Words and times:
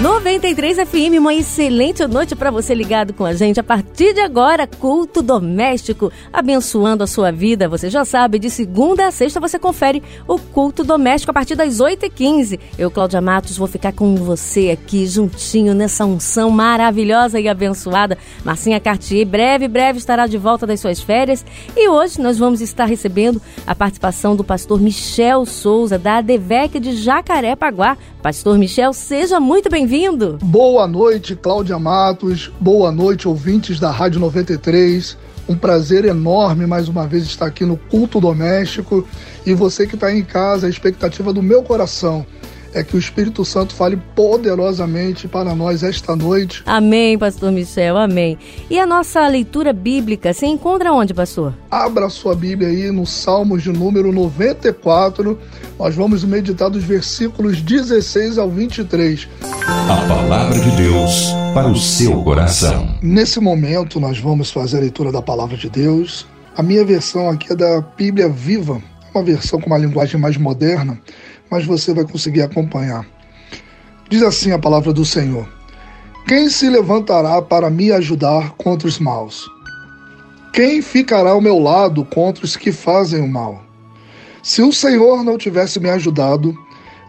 93 0.00 0.78
FM, 0.88 1.18
uma 1.18 1.34
excelente 1.34 2.06
noite 2.06 2.34
para 2.34 2.50
você 2.50 2.74
ligado 2.74 3.12
com 3.12 3.22
a 3.22 3.34
gente. 3.34 3.60
A 3.60 3.62
partir 3.62 4.14
de 4.14 4.20
agora, 4.20 4.66
culto 4.66 5.20
doméstico, 5.20 6.10
abençoando 6.32 7.04
a 7.04 7.06
sua 7.06 7.30
vida. 7.30 7.68
Você 7.68 7.90
já 7.90 8.02
sabe, 8.02 8.38
de 8.38 8.48
segunda 8.48 9.06
a 9.06 9.10
sexta 9.10 9.38
você 9.38 9.58
confere 9.58 10.02
o 10.26 10.38
culto 10.38 10.82
doméstico 10.82 11.30
a 11.32 11.34
partir 11.34 11.54
das 11.54 11.80
8h15. 11.80 12.58
Eu, 12.78 12.90
Cláudia 12.90 13.20
Matos, 13.20 13.58
vou 13.58 13.68
ficar 13.68 13.92
com 13.92 14.16
você 14.16 14.70
aqui 14.70 15.06
juntinho 15.06 15.74
nessa 15.74 16.06
unção 16.06 16.48
maravilhosa 16.48 17.38
e 17.38 17.46
abençoada. 17.46 18.16
Marcinha 18.42 18.80
Cartier, 18.80 19.26
breve, 19.26 19.68
breve 19.68 19.98
estará 19.98 20.26
de 20.26 20.38
volta 20.38 20.66
das 20.66 20.80
suas 20.80 21.02
férias. 21.02 21.44
E 21.76 21.90
hoje 21.90 22.22
nós 22.22 22.38
vamos 22.38 22.62
estar 22.62 22.86
recebendo 22.86 23.40
a 23.66 23.74
participação 23.74 24.34
do 24.34 24.42
pastor 24.42 24.80
Michel 24.80 25.44
Souza, 25.44 25.98
da 25.98 26.16
ADVEC 26.16 26.80
de 26.80 26.96
Jacarepaguá. 26.96 27.98
Pastor 28.22 28.56
Michel, 28.56 28.94
seja 28.94 29.38
muito 29.38 29.68
bem-vindo. 29.68 29.89
Boa 30.40 30.86
noite, 30.86 31.34
Cláudia 31.34 31.76
Matos. 31.76 32.48
Boa 32.60 32.92
noite, 32.92 33.26
ouvintes 33.26 33.80
da 33.80 33.90
Rádio 33.90 34.20
93. 34.20 35.18
Um 35.48 35.56
prazer 35.56 36.04
enorme 36.04 36.64
mais 36.64 36.86
uma 36.86 37.08
vez 37.08 37.24
estar 37.24 37.46
aqui 37.46 37.64
no 37.64 37.76
Culto 37.76 38.20
Doméstico. 38.20 39.04
E 39.44 39.52
você 39.52 39.88
que 39.88 39.96
está 39.96 40.14
em 40.14 40.22
casa, 40.22 40.68
a 40.68 40.70
expectativa 40.70 41.32
do 41.32 41.42
meu 41.42 41.64
coração 41.64 42.24
é 42.72 42.82
que 42.82 42.96
o 42.96 42.98
Espírito 42.98 43.44
Santo 43.44 43.74
fale 43.74 43.96
poderosamente 44.14 45.26
para 45.26 45.54
nós 45.54 45.82
esta 45.82 46.14
noite. 46.14 46.62
Amém, 46.66 47.18
pastor 47.18 47.50
Michel, 47.50 47.96
amém. 47.96 48.38
E 48.68 48.78
a 48.78 48.86
nossa 48.86 49.26
leitura 49.26 49.72
bíblica 49.72 50.32
se 50.32 50.46
encontra 50.46 50.92
onde, 50.92 51.12
pastor? 51.12 51.54
Abra 51.70 52.08
sua 52.08 52.34
Bíblia 52.34 52.68
aí 52.68 52.90
no 52.90 53.06
Salmos 53.06 53.62
de 53.62 53.72
número 53.72 54.12
94. 54.12 55.38
Nós 55.78 55.94
vamos 55.94 56.24
meditar 56.24 56.70
dos 56.70 56.84
versículos 56.84 57.60
16 57.60 58.38
ao 58.38 58.50
23. 58.50 59.28
A 59.42 60.06
palavra 60.06 60.58
de 60.58 60.70
Deus 60.76 61.30
para 61.54 61.68
o 61.68 61.76
seu 61.76 62.22
coração. 62.22 62.94
Nesse 63.02 63.40
momento 63.40 63.98
nós 63.98 64.18
vamos 64.18 64.50
fazer 64.50 64.78
a 64.78 64.80
leitura 64.80 65.10
da 65.10 65.22
palavra 65.22 65.56
de 65.56 65.68
Deus. 65.68 66.26
A 66.56 66.62
minha 66.62 66.84
versão 66.84 67.28
aqui 67.28 67.52
é 67.52 67.56
da 67.56 67.80
Bíblia 67.80 68.28
Viva, 68.28 68.80
uma 69.14 69.24
versão 69.24 69.60
com 69.60 69.66
uma 69.66 69.78
linguagem 69.78 70.20
mais 70.20 70.36
moderna 70.36 71.00
mas 71.50 71.66
você 71.66 71.92
vai 71.92 72.04
conseguir 72.04 72.42
acompanhar. 72.42 73.06
Diz 74.08 74.22
assim 74.22 74.52
a 74.52 74.58
palavra 74.58 74.92
do 74.92 75.04
Senhor: 75.04 75.48
Quem 76.26 76.48
se 76.48 76.68
levantará 76.68 77.42
para 77.42 77.68
me 77.68 77.92
ajudar 77.92 78.52
contra 78.52 78.88
os 78.88 78.98
maus? 78.98 79.46
Quem 80.52 80.82
ficará 80.82 81.30
ao 81.30 81.40
meu 81.40 81.58
lado 81.58 82.04
contra 82.04 82.44
os 82.44 82.56
que 82.56 82.72
fazem 82.72 83.20
o 83.20 83.28
mal? 83.28 83.62
Se 84.42 84.62
o 84.62 84.72
Senhor 84.72 85.22
não 85.22 85.38
tivesse 85.38 85.78
me 85.78 85.90
ajudado, 85.90 86.54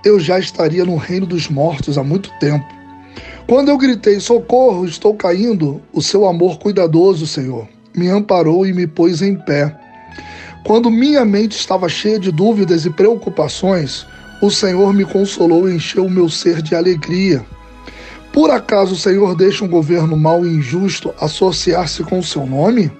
eu 0.03 0.19
já 0.19 0.37
estaria 0.37 0.83
no 0.85 0.95
reino 0.95 1.25
dos 1.25 1.47
mortos 1.47 1.97
há 1.97 2.03
muito 2.03 2.29
tempo. 2.39 2.65
Quando 3.47 3.69
eu 3.69 3.77
gritei: 3.77 4.19
Socorro, 4.19 4.85
estou 4.85 5.15
caindo, 5.15 5.81
o 5.93 6.01
seu 6.01 6.27
amor 6.27 6.59
cuidadoso, 6.59 7.25
Senhor, 7.25 7.67
me 7.95 8.07
amparou 8.09 8.65
e 8.65 8.73
me 8.73 8.87
pôs 8.87 9.21
em 9.21 9.35
pé. 9.35 9.75
Quando 10.63 10.91
minha 10.91 11.25
mente 11.25 11.57
estava 11.57 11.89
cheia 11.89 12.19
de 12.19 12.31
dúvidas 12.31 12.85
e 12.85 12.89
preocupações, 12.89 14.05
o 14.41 14.49
Senhor 14.49 14.91
me 14.91 15.05
consolou 15.05 15.69
e 15.69 15.75
encheu 15.75 16.05
o 16.05 16.09
meu 16.09 16.27
ser 16.27 16.63
de 16.63 16.73
alegria. 16.75 17.45
Por 18.33 18.49
acaso 18.49 18.93
o 18.93 18.97
Senhor 18.97 19.35
deixa 19.35 19.63
um 19.63 19.67
governo 19.67 20.17
mau 20.17 20.43
e 20.43 20.49
injusto 20.49 21.13
associar-se 21.21 22.03
com 22.03 22.19
o 22.19 22.23
seu 22.23 22.45
nome? 22.47 22.91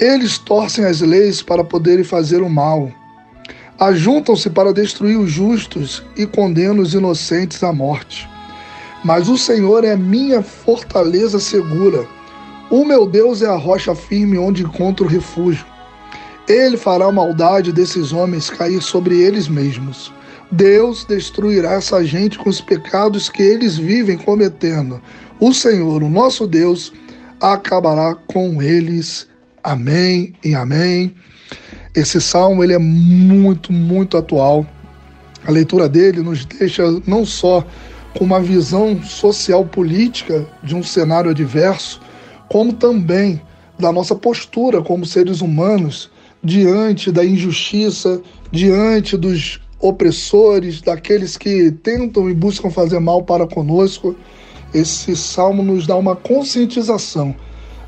Eles 0.00 0.38
torcem 0.38 0.84
as 0.84 1.00
leis 1.00 1.42
para 1.42 1.62
poderem 1.62 2.04
fazer 2.04 2.40
o 2.40 2.48
mal. 2.48 2.90
Ajuntam-se 3.78 4.48
para 4.48 4.72
destruir 4.72 5.18
os 5.18 5.30
justos 5.30 6.02
e 6.16 6.24
condenam 6.24 6.82
os 6.82 6.94
inocentes 6.94 7.62
à 7.62 7.72
morte. 7.72 8.28
Mas 9.04 9.28
o 9.28 9.36
Senhor 9.36 9.84
é 9.84 9.96
minha 9.96 10.42
fortaleza 10.42 11.38
segura. 11.38 12.06
O 12.70 12.84
meu 12.84 13.06
Deus 13.06 13.42
é 13.42 13.46
a 13.46 13.56
rocha 13.56 13.94
firme 13.94 14.38
onde 14.38 14.62
encontro 14.62 15.06
refúgio. 15.06 15.66
Ele 16.48 16.76
fará 16.76 17.06
a 17.06 17.12
maldade 17.12 17.72
desses 17.72 18.12
homens 18.12 18.48
cair 18.48 18.80
sobre 18.80 19.20
eles 19.20 19.48
mesmos. 19.48 20.12
Deus 20.50 21.04
destruirá 21.04 21.74
essa 21.74 22.02
gente 22.04 22.38
com 22.38 22.48
os 22.48 22.60
pecados 22.60 23.28
que 23.28 23.42
eles 23.42 23.76
vivem 23.76 24.16
cometendo. 24.16 25.00
O 25.38 25.52
Senhor, 25.52 26.02
o 26.02 26.08
nosso 26.08 26.46
Deus, 26.46 26.92
acabará 27.40 28.14
com 28.14 28.62
eles. 28.62 29.28
Amém 29.62 30.34
e 30.42 30.54
amém. 30.54 31.14
Esse 31.94 32.20
salmo 32.20 32.64
ele 32.64 32.72
é 32.72 32.78
muito, 32.78 33.72
muito 33.72 34.16
atual. 34.16 34.66
A 35.46 35.50
leitura 35.50 35.88
dele 35.88 36.22
nos 36.22 36.44
deixa 36.44 36.82
não 37.06 37.24
só 37.26 37.66
com 38.16 38.24
uma 38.24 38.40
visão 38.40 39.02
social 39.02 39.64
política 39.64 40.46
de 40.62 40.74
um 40.74 40.82
cenário 40.82 41.30
adverso, 41.30 42.00
como 42.48 42.72
também 42.72 43.40
da 43.78 43.92
nossa 43.92 44.14
postura 44.14 44.82
como 44.82 45.06
seres 45.06 45.40
humanos 45.40 46.10
diante 46.42 47.12
da 47.12 47.24
injustiça, 47.24 48.20
diante 48.50 49.16
dos 49.16 49.60
opressores, 49.80 50.80
daqueles 50.80 51.36
que 51.36 51.70
tentam 51.70 52.28
e 52.28 52.34
buscam 52.34 52.70
fazer 52.70 52.98
mal 52.98 53.22
para 53.22 53.46
conosco. 53.46 54.14
Esse 54.74 55.16
salmo 55.16 55.62
nos 55.62 55.86
dá 55.86 55.96
uma 55.96 56.16
conscientização 56.16 57.34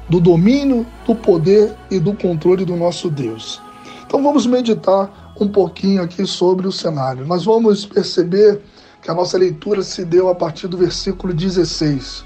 do 0.08 0.20
domínio, 0.20 0.86
do 1.06 1.14
poder 1.14 1.74
e 1.90 1.98
do 2.00 2.14
controle 2.14 2.64
do 2.64 2.76
nosso 2.76 3.10
Deus. 3.10 3.60
Então 4.06 4.22
vamos 4.22 4.46
meditar 4.46 5.34
um 5.40 5.48
pouquinho 5.48 6.02
aqui 6.02 6.26
sobre 6.26 6.66
o 6.66 6.72
cenário. 6.72 7.26
Nós 7.26 7.44
vamos 7.44 7.86
perceber 7.86 8.60
que 9.02 9.10
a 9.10 9.14
nossa 9.14 9.38
leitura 9.38 9.82
se 9.82 10.04
deu 10.04 10.28
a 10.28 10.34
partir 10.34 10.68
do 10.68 10.76
versículo 10.76 11.32
16. 11.32 12.24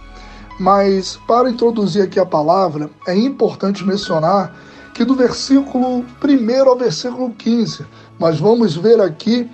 Mas 0.58 1.18
para 1.26 1.50
introduzir 1.50 2.02
aqui 2.02 2.18
a 2.18 2.26
palavra, 2.26 2.88
é 3.06 3.14
importante 3.14 3.84
mencionar 3.84 4.56
que 4.94 5.04
do 5.04 5.14
versículo 5.14 6.04
1 6.22 6.68
ao 6.68 6.78
versículo 6.78 7.30
15 7.30 7.84
nós 8.18 8.38
vamos 8.38 8.76
ver 8.76 9.00
aqui 9.00 9.48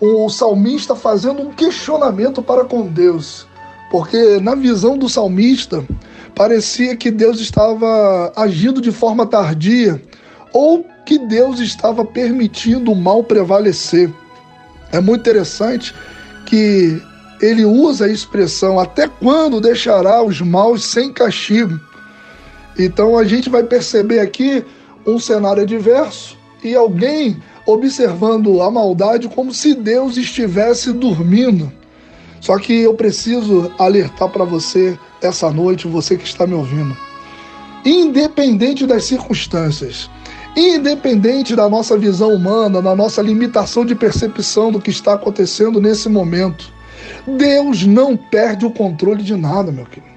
o 0.00 0.28
salmista 0.28 0.94
fazendo 0.94 1.42
um 1.42 1.52
questionamento 1.52 2.42
para 2.42 2.64
com 2.64 2.86
Deus, 2.86 3.46
porque 3.90 4.38
na 4.40 4.54
visão 4.54 4.98
do 4.98 5.08
salmista 5.08 5.84
parecia 6.34 6.96
que 6.96 7.10
Deus 7.10 7.40
estava 7.40 8.32
agindo 8.36 8.80
de 8.80 8.92
forma 8.92 9.26
tardia 9.26 10.00
ou 10.52 10.84
que 11.04 11.18
Deus 11.18 11.60
estava 11.60 12.04
permitindo 12.04 12.92
o 12.92 12.96
mal 12.96 13.22
prevalecer. 13.22 14.12
É 14.92 15.00
muito 15.00 15.20
interessante 15.20 15.94
que 16.46 17.00
ele 17.40 17.64
usa 17.64 18.06
a 18.06 18.10
expressão 18.10 18.78
até 18.78 19.08
quando 19.08 19.60
deixará 19.60 20.22
os 20.22 20.40
maus 20.40 20.84
sem 20.84 21.12
castigo. 21.12 21.78
Então 22.78 23.16
a 23.16 23.24
gente 23.24 23.48
vai 23.48 23.62
perceber 23.62 24.20
aqui 24.20 24.64
um 25.06 25.18
cenário 25.18 25.62
adverso 25.62 26.36
e 26.62 26.74
alguém 26.74 27.40
observando 27.66 28.62
a 28.62 28.70
maldade 28.70 29.28
como 29.28 29.52
se 29.52 29.74
Deus 29.74 30.16
estivesse 30.16 30.92
dormindo. 30.92 31.70
Só 32.40 32.58
que 32.58 32.72
eu 32.72 32.94
preciso 32.94 33.72
alertar 33.76 34.28
para 34.28 34.44
você 34.44 34.96
essa 35.20 35.50
noite, 35.50 35.88
você 35.88 36.16
que 36.16 36.24
está 36.24 36.46
me 36.46 36.54
ouvindo. 36.54 36.96
Independente 37.84 38.86
das 38.86 39.04
circunstâncias, 39.04 40.08
independente 40.56 41.56
da 41.56 41.68
nossa 41.68 41.98
visão 41.98 42.32
humana, 42.32 42.80
da 42.80 42.94
nossa 42.94 43.20
limitação 43.20 43.84
de 43.84 43.94
percepção 43.94 44.70
do 44.70 44.80
que 44.80 44.90
está 44.90 45.14
acontecendo 45.14 45.80
nesse 45.80 46.08
momento, 46.08 46.72
Deus 47.26 47.84
não 47.84 48.16
perde 48.16 48.64
o 48.64 48.70
controle 48.70 49.22
de 49.22 49.34
nada, 49.34 49.72
meu 49.72 49.86
querido. 49.86 50.14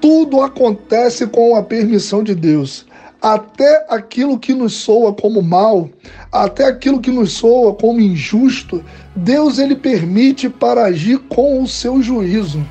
Tudo 0.00 0.42
acontece 0.42 1.28
com 1.28 1.54
a 1.54 1.62
permissão 1.62 2.24
de 2.24 2.34
Deus 2.34 2.84
até 3.22 3.86
aquilo 3.88 4.36
que 4.36 4.52
nos 4.52 4.74
soa 4.74 5.14
como 5.14 5.40
mal, 5.40 5.88
até 6.32 6.64
aquilo 6.64 7.00
que 7.00 7.12
nos 7.12 7.34
soa 7.34 7.72
como 7.72 8.00
injusto, 8.00 8.84
Deus 9.14 9.60
ele 9.60 9.76
permite 9.76 10.48
para 10.48 10.86
agir 10.86 11.18
com 11.28 11.62
o 11.62 11.68
seu 11.68 12.02
juízo. 12.02 12.66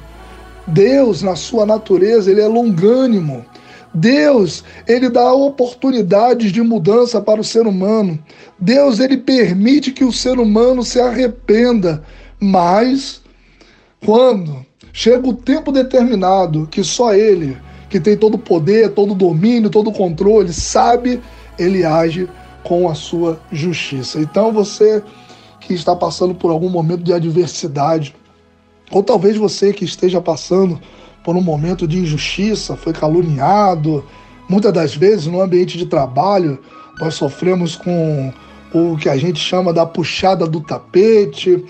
Deus, 0.67 1.21
na 1.21 1.37
sua 1.37 1.65
natureza, 1.65 2.29
ele 2.29 2.41
é 2.41 2.47
longânimo. 2.47 3.45
Deus, 3.93 4.63
ele 4.87 5.09
dá 5.09 5.33
oportunidades 5.33 6.51
de 6.51 6.61
mudança 6.61 7.21
para 7.21 7.39
o 7.39 7.45
ser 7.45 7.65
humano. 7.65 8.19
Deus, 8.59 8.99
ele 8.99 9.17
permite 9.17 9.91
que 9.91 10.03
o 10.03 10.11
ser 10.11 10.37
humano 10.37 10.83
se 10.83 10.99
arrependa, 10.99 12.03
mas 12.39 13.21
quando 14.05 14.65
chega 14.91 15.27
o 15.27 15.33
tempo 15.33 15.71
determinado 15.71 16.67
que 16.69 16.83
só 16.83 17.13
ele 17.13 17.57
que 17.91 17.99
tem 17.99 18.17
todo 18.17 18.33
o 18.33 18.39
poder, 18.39 18.93
todo 18.93 19.11
o 19.11 19.15
domínio, 19.15 19.69
todo 19.69 19.91
o 19.91 19.93
controle, 19.93 20.51
sabe, 20.51 21.21
ele 21.59 21.85
age 21.85 22.27
com 22.63 22.89
a 22.89 22.95
sua 22.95 23.39
justiça. 23.51 24.19
Então 24.19 24.51
você 24.51 25.03
que 25.59 25.75
está 25.75 25.95
passando 25.95 26.33
por 26.33 26.49
algum 26.49 26.69
momento 26.69 27.03
de 27.03 27.13
adversidade, 27.13 28.15
ou 28.91 29.03
talvez 29.03 29.37
você 29.37 29.71
que 29.71 29.85
esteja 29.85 30.19
passando 30.19 30.79
por 31.23 31.35
um 31.35 31.41
momento 31.41 31.87
de 31.87 31.99
injustiça, 31.99 32.75
foi 32.75 32.93
caluniado, 32.93 34.03
Muitas 34.51 34.73
das 34.73 34.93
vezes, 34.93 35.27
no 35.27 35.41
ambiente 35.41 35.77
de 35.77 35.85
trabalho, 35.85 36.59
nós 36.99 37.13
sofremos 37.13 37.77
com 37.77 38.33
o 38.73 38.97
que 38.97 39.07
a 39.07 39.15
gente 39.15 39.39
chama 39.39 39.71
da 39.71 39.85
puxada 39.85 40.45
do 40.45 40.59
tapete, 40.59 41.63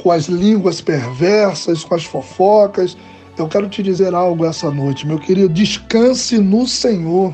com 0.00 0.12
as 0.12 0.26
línguas 0.26 0.80
perversas, 0.80 1.82
com 1.82 1.96
as 1.96 2.04
fofocas. 2.04 2.96
Eu 3.38 3.46
quero 3.46 3.68
te 3.68 3.84
dizer 3.84 4.16
algo 4.16 4.44
essa 4.44 4.68
noite, 4.68 5.06
meu 5.06 5.16
querido. 5.16 5.48
Descanse 5.48 6.38
no 6.38 6.66
Senhor. 6.66 7.32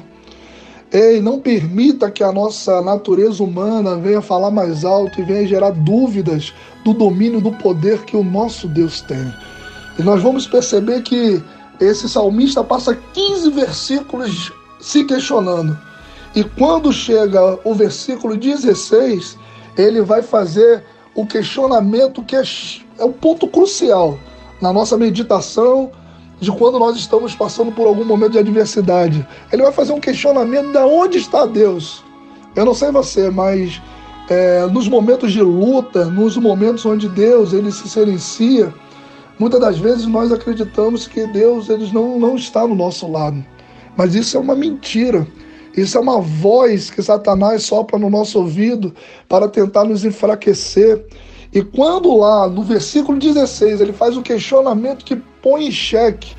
Ei, 0.92 1.18
não 1.18 1.40
permita 1.40 2.10
que 2.10 2.22
a 2.22 2.30
nossa 2.30 2.82
natureza 2.82 3.42
humana 3.42 3.96
venha 3.96 4.20
falar 4.20 4.50
mais 4.50 4.84
alto 4.84 5.18
e 5.18 5.24
venha 5.24 5.46
gerar 5.46 5.70
dúvidas 5.70 6.52
do 6.84 6.92
domínio, 6.92 7.40
do 7.40 7.50
poder 7.52 8.04
que 8.04 8.18
o 8.18 8.22
nosso 8.22 8.68
Deus 8.68 9.00
tem. 9.00 9.32
E 9.98 10.02
nós 10.02 10.22
vamos 10.22 10.46
perceber 10.46 11.02
que 11.02 11.42
esse 11.80 12.06
salmista 12.06 12.62
passa 12.62 12.94
15 12.94 13.50
versículos 13.50 14.52
se 14.78 15.04
questionando. 15.04 15.76
E 16.36 16.44
quando 16.44 16.92
chega 16.92 17.58
o 17.64 17.74
versículo 17.74 18.36
16, 18.36 19.38
ele 19.78 20.02
vai 20.02 20.20
fazer 20.20 20.84
o 21.14 21.26
questionamento 21.26 22.22
que 22.22 22.36
é, 22.36 22.42
é 22.98 23.04
o 23.04 23.12
ponto 23.12 23.48
crucial 23.48 24.18
na 24.60 24.72
nossa 24.72 24.96
meditação 24.96 25.90
de 26.40 26.50
quando 26.52 26.78
nós 26.78 26.96
estamos 26.96 27.34
passando 27.34 27.72
por 27.72 27.86
algum 27.86 28.04
momento 28.04 28.32
de 28.32 28.38
adversidade. 28.38 29.26
Ele 29.52 29.62
vai 29.62 29.72
fazer 29.72 29.92
um 29.92 30.00
questionamento 30.00 30.72
de 30.72 30.78
onde 30.78 31.18
está 31.18 31.46
Deus. 31.46 32.02
Eu 32.54 32.64
não 32.64 32.74
sei 32.74 32.90
você, 32.90 33.30
mas 33.30 33.80
é, 34.28 34.66
nos 34.66 34.88
momentos 34.88 35.32
de 35.32 35.42
luta, 35.42 36.06
nos 36.06 36.36
momentos 36.36 36.84
onde 36.86 37.08
Deus 37.08 37.52
ele 37.52 37.70
se 37.70 37.88
silencia, 37.88 38.72
muitas 39.38 39.60
das 39.60 39.78
vezes 39.78 40.06
nós 40.06 40.32
acreditamos 40.32 41.06
que 41.06 41.26
Deus 41.26 41.68
ele 41.68 41.90
não, 41.92 42.18
não 42.18 42.36
está 42.36 42.66
no 42.66 42.74
nosso 42.74 43.10
lado. 43.10 43.44
Mas 43.96 44.14
isso 44.14 44.36
é 44.36 44.40
uma 44.40 44.54
mentira. 44.54 45.26
Isso 45.76 45.98
é 45.98 46.00
uma 46.00 46.20
voz 46.20 46.88
que 46.88 47.02
Satanás 47.02 47.64
sopra 47.64 47.98
no 47.98 48.08
nosso 48.08 48.38
ouvido 48.38 48.94
para 49.28 49.48
tentar 49.48 49.84
nos 49.84 50.04
enfraquecer. 50.04 51.04
E 51.54 51.62
quando 51.62 52.16
lá 52.16 52.48
no 52.48 52.64
versículo 52.64 53.16
16 53.16 53.80
ele 53.80 53.92
faz 53.92 54.16
o 54.16 54.22
questionamento 54.22 55.04
que 55.04 55.14
põe 55.14 55.68
em 55.68 55.70
xeque 55.70 56.34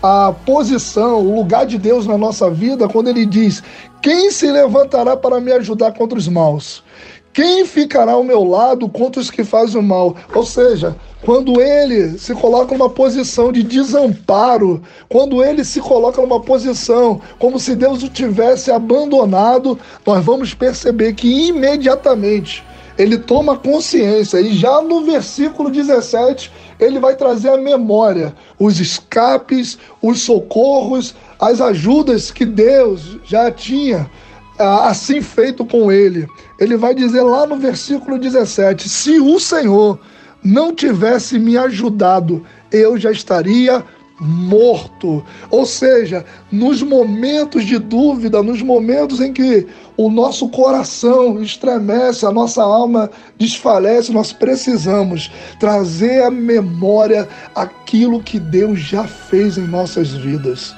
a 0.00 0.32
posição, 0.46 1.18
o 1.18 1.34
lugar 1.34 1.66
de 1.66 1.76
Deus 1.76 2.06
na 2.06 2.16
nossa 2.16 2.48
vida, 2.48 2.88
quando 2.88 3.08
ele 3.08 3.26
diz: 3.26 3.60
Quem 4.00 4.30
se 4.30 4.46
levantará 4.52 5.16
para 5.16 5.40
me 5.40 5.50
ajudar 5.50 5.92
contra 5.92 6.16
os 6.16 6.28
maus? 6.28 6.84
Quem 7.32 7.64
ficará 7.64 8.12
ao 8.12 8.22
meu 8.22 8.44
lado 8.44 8.88
contra 8.88 9.20
os 9.20 9.30
que 9.30 9.42
fazem 9.42 9.80
o 9.80 9.82
mal? 9.82 10.14
Ou 10.32 10.44
seja, 10.44 10.94
quando 11.24 11.60
ele 11.60 12.16
se 12.16 12.32
coloca 12.32 12.76
numa 12.76 12.90
posição 12.90 13.50
de 13.50 13.64
desamparo, 13.64 14.80
quando 15.08 15.42
ele 15.42 15.64
se 15.64 15.80
coloca 15.80 16.20
numa 16.20 16.40
posição 16.40 17.20
como 17.38 17.58
se 17.58 17.74
Deus 17.74 18.02
o 18.04 18.08
tivesse 18.08 18.70
abandonado, 18.70 19.76
nós 20.06 20.24
vamos 20.24 20.54
perceber 20.54 21.14
que 21.14 21.48
imediatamente 21.48 22.62
ele 22.98 23.18
toma 23.18 23.56
consciência 23.56 24.40
e 24.40 24.52
já 24.54 24.82
no 24.82 25.04
versículo 25.04 25.70
17 25.70 26.52
ele 26.78 26.98
vai 26.98 27.16
trazer 27.16 27.50
a 27.50 27.56
memória, 27.56 28.34
os 28.58 28.80
escapes, 28.80 29.78
os 30.00 30.20
socorros, 30.22 31.14
as 31.40 31.60
ajudas 31.60 32.30
que 32.30 32.44
Deus 32.44 33.18
já 33.24 33.50
tinha 33.50 34.10
assim 34.58 35.20
feito 35.20 35.64
com 35.64 35.90
ele. 35.90 36.26
Ele 36.58 36.76
vai 36.76 36.94
dizer 36.94 37.22
lá 37.22 37.46
no 37.46 37.56
versículo 37.56 38.18
17: 38.18 38.88
Se 38.88 39.18
o 39.20 39.38
Senhor 39.40 39.98
não 40.42 40.74
tivesse 40.74 41.38
me 41.38 41.56
ajudado, 41.56 42.44
eu 42.70 42.98
já 42.98 43.10
estaria 43.10 43.84
morto. 44.22 45.24
Ou 45.50 45.66
seja, 45.66 46.24
nos 46.50 46.82
momentos 46.82 47.64
de 47.64 47.78
dúvida, 47.78 48.42
nos 48.42 48.62
momentos 48.62 49.20
em 49.20 49.32
que 49.32 49.66
o 49.96 50.08
nosso 50.10 50.48
coração 50.48 51.42
estremece, 51.42 52.24
a 52.24 52.30
nossa 52.30 52.62
alma 52.62 53.10
desfalece, 53.36 54.12
nós 54.12 54.32
precisamos 54.32 55.30
trazer 55.58 56.22
à 56.22 56.30
memória 56.30 57.28
aquilo 57.54 58.22
que 58.22 58.38
Deus 58.38 58.80
já 58.80 59.04
fez 59.04 59.58
em 59.58 59.66
nossas 59.66 60.12
vidas. 60.12 60.74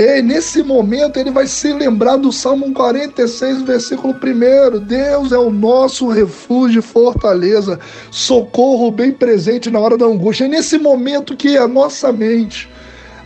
E 0.00 0.22
nesse 0.22 0.62
momento 0.62 1.18
ele 1.18 1.30
vai 1.30 1.46
se 1.46 1.74
lembrar 1.74 2.16
do 2.16 2.32
Salmo 2.32 2.72
46, 2.72 3.60
versículo 3.60 4.14
1. 4.14 4.80
Deus 4.80 5.30
é 5.30 5.36
o 5.36 5.50
nosso 5.50 6.08
refúgio 6.08 6.78
e 6.78 6.82
fortaleza, 6.82 7.78
socorro 8.10 8.90
bem 8.90 9.12
presente 9.12 9.70
na 9.70 9.78
hora 9.78 9.98
da 9.98 10.06
angústia. 10.06 10.46
É 10.46 10.48
nesse 10.48 10.78
momento 10.78 11.36
que 11.36 11.58
a 11.58 11.68
nossa 11.68 12.10
mente, 12.10 12.66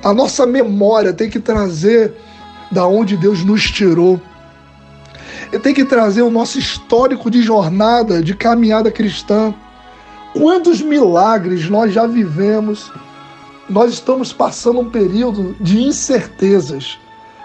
a 0.02 0.12
nossa 0.12 0.44
memória 0.44 1.12
tem 1.12 1.30
que 1.30 1.38
trazer 1.38 2.12
da 2.72 2.84
onde 2.84 3.16
Deus 3.16 3.44
nos 3.44 3.70
tirou. 3.70 4.20
Tem 5.62 5.72
que 5.72 5.84
trazer 5.84 6.22
o 6.22 6.30
nosso 6.30 6.58
histórico 6.58 7.30
de 7.30 7.40
jornada, 7.40 8.20
de 8.20 8.34
caminhada 8.34 8.90
cristã. 8.90 9.54
Quantos 10.32 10.82
milagres 10.82 11.70
nós 11.70 11.94
já 11.94 12.04
vivemos 12.04 12.90
nós 13.68 13.92
estamos 13.94 14.32
passando 14.32 14.80
um 14.80 14.90
período 14.90 15.56
de 15.60 15.82
incertezas. 15.82 16.98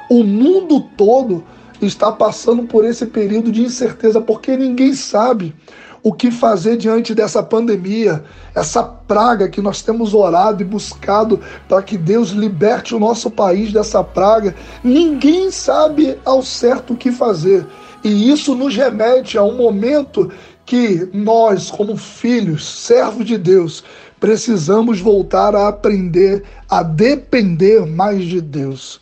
O 0.10 0.24
mundo 0.24 0.82
todo 0.98 1.44
está 1.82 2.12
passando 2.12 2.64
por 2.64 2.84
esse 2.84 3.06
período 3.06 3.52
de 3.52 3.64
incerteza 3.64 4.20
porque 4.20 4.58
ninguém 4.58 4.94
sabe 4.94 5.56
o 6.02 6.14
que 6.14 6.32
fazer 6.32 6.78
diante 6.78 7.14
dessa 7.14 7.44
pandemia, 7.44 8.24
essa 8.56 8.84
praga 8.84 9.50
que 9.50 9.62
nós 9.62 9.82
temos 9.82 10.14
orado 10.14 10.62
e 10.62 10.66
buscado 10.66 11.40
para 11.68 11.82
que 11.82 11.98
Deus 11.98 12.30
liberte 12.30 12.96
o 12.96 13.00
nosso 13.00 13.30
país 13.30 13.72
dessa 13.72 14.04
praga. 14.04 14.56
Ninguém 14.84 15.52
sabe 15.52 16.18
ao 16.24 16.42
certo 16.42 16.94
o 16.94 16.98
que 16.98 17.12
fazer. 17.12 17.66
E 18.04 18.32
isso 18.32 18.56
nos 18.56 18.76
remete 18.76 19.38
a 19.38 19.44
um 19.44 19.58
momento 19.58 20.32
que 20.66 21.10
nós, 21.14 21.70
como 21.70 21.98
filhos, 21.98 22.86
servos 22.86 23.26
de 23.26 23.38
Deus, 23.38 23.84
precisamos 24.20 25.00
voltar 25.00 25.56
a 25.56 25.68
aprender 25.68 26.44
a 26.70 26.84
depender 26.84 27.86
mais 27.86 28.26
de 28.26 28.42
Deus. 28.42 29.00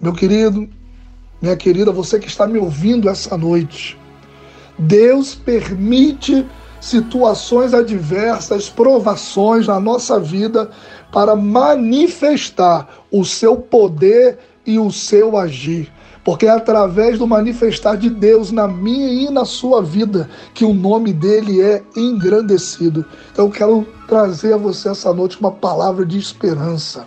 Meu 0.00 0.12
querido, 0.12 0.68
minha 1.40 1.56
querida, 1.56 1.90
você 1.90 2.18
que 2.18 2.28
está 2.28 2.46
me 2.46 2.58
ouvindo 2.58 3.08
essa 3.08 3.36
noite, 3.36 3.98
Deus 4.78 5.34
permite 5.34 6.46
situações 6.80 7.74
adversas, 7.74 8.68
provações 8.68 9.66
na 9.66 9.80
nossa 9.80 10.20
vida 10.20 10.70
para 11.12 11.34
manifestar 11.34 12.88
o 13.10 13.24
seu 13.24 13.56
poder 13.56 14.38
e 14.64 14.78
o 14.78 14.90
seu 14.92 15.36
agir 15.36 15.90
porque 16.26 16.46
é 16.46 16.50
através 16.50 17.20
do 17.20 17.26
manifestar 17.26 17.96
de 17.96 18.10
Deus 18.10 18.50
na 18.50 18.66
minha 18.66 19.06
e 19.06 19.30
na 19.30 19.44
sua 19.44 19.80
vida 19.80 20.28
que 20.52 20.64
o 20.64 20.74
nome 20.74 21.12
dele 21.12 21.62
é 21.62 21.84
engrandecido. 21.96 23.06
Então 23.30 23.44
eu 23.44 23.50
quero 23.52 23.86
trazer 24.08 24.52
a 24.52 24.56
você 24.56 24.88
essa 24.88 25.14
noite 25.14 25.38
uma 25.38 25.52
palavra 25.52 26.04
de 26.04 26.18
esperança. 26.18 27.06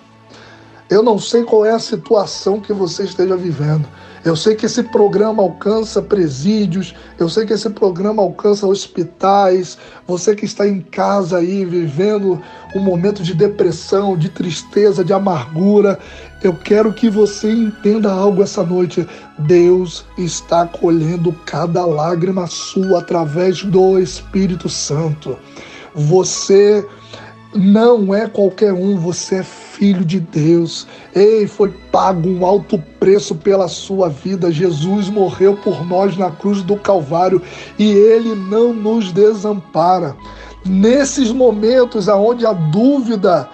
Eu 0.90 1.04
não 1.04 1.20
sei 1.20 1.44
qual 1.44 1.66
é 1.66 1.72
a 1.72 1.80
situação 1.80 2.62
que 2.62 2.72
você 2.72 3.04
esteja 3.04 3.36
vivendo. 3.36 3.86
Eu 4.24 4.36
sei 4.36 4.56
que 4.56 4.66
esse 4.66 4.84
programa 4.84 5.42
alcança 5.42 6.02
presídios, 6.02 6.94
eu 7.18 7.30
sei 7.30 7.46
que 7.46 7.54
esse 7.54 7.70
programa 7.70 8.22
alcança 8.22 8.68
hospitais. 8.68 9.78
Você 10.08 10.36
que 10.36 10.46
está 10.46 10.68
em 10.68 10.82
casa 10.82 11.38
aí 11.38 11.64
vivendo 11.64 12.42
um 12.76 12.80
momento 12.80 13.24
de 13.24 13.34
depressão, 13.34 14.18
de 14.18 14.30
tristeza, 14.30 15.06
de 15.06 15.14
amargura, 15.14 16.00
eu 16.42 16.54
quero 16.54 16.94
que 16.94 17.10
você 17.10 17.52
entenda 17.52 18.12
algo 18.12 18.42
essa 18.42 18.64
noite. 18.64 19.06
Deus 19.38 20.06
está 20.18 20.66
colhendo 20.66 21.34
cada 21.46 21.86
lágrima 21.86 22.48
sua 22.48 23.00
através 23.00 23.64
do 23.64 24.00
Espírito 24.00 24.70
Santo. 24.70 25.38
Você 25.94 26.86
não 27.54 28.14
é 28.14 28.28
qualquer 28.28 28.72
um, 28.72 28.96
você 28.98 29.38
é 29.38 29.44
filho 29.44 30.06
de 30.06 30.20
Deus. 30.20 30.88
Ei, 31.14 31.48
foi 31.48 31.74
pago 31.92 32.30
um 32.30 32.46
alto 32.46 32.82
preço 33.00 33.36
pela 33.36 33.68
sua 33.68 34.08
vida. 34.08 34.52
Jesus 34.52 35.10
morreu 35.10 35.58
por 35.58 35.86
nós 35.86 36.16
na 36.16 36.32
cruz 36.32 36.62
do 36.62 36.78
Calvário 36.78 37.42
e 37.78 37.92
ele 37.92 38.34
não 38.36 38.72
nos 38.74 39.12
desampara. 39.12 40.16
Nesses 40.66 41.32
momentos 41.32 42.08
aonde 42.08 42.46
a 42.46 42.54
dúvida 42.54 43.50